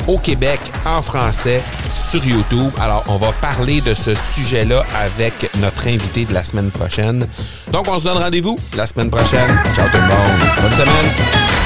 [0.07, 1.63] au Québec en français
[1.93, 2.72] sur YouTube.
[2.80, 7.28] Alors, on va parler de ce sujet-là avec notre invité de la semaine prochaine.
[7.72, 9.55] Donc, on se donne rendez-vous la semaine prochaine.
[9.74, 10.10] 笑对梦，
[10.58, 11.64] 同志们。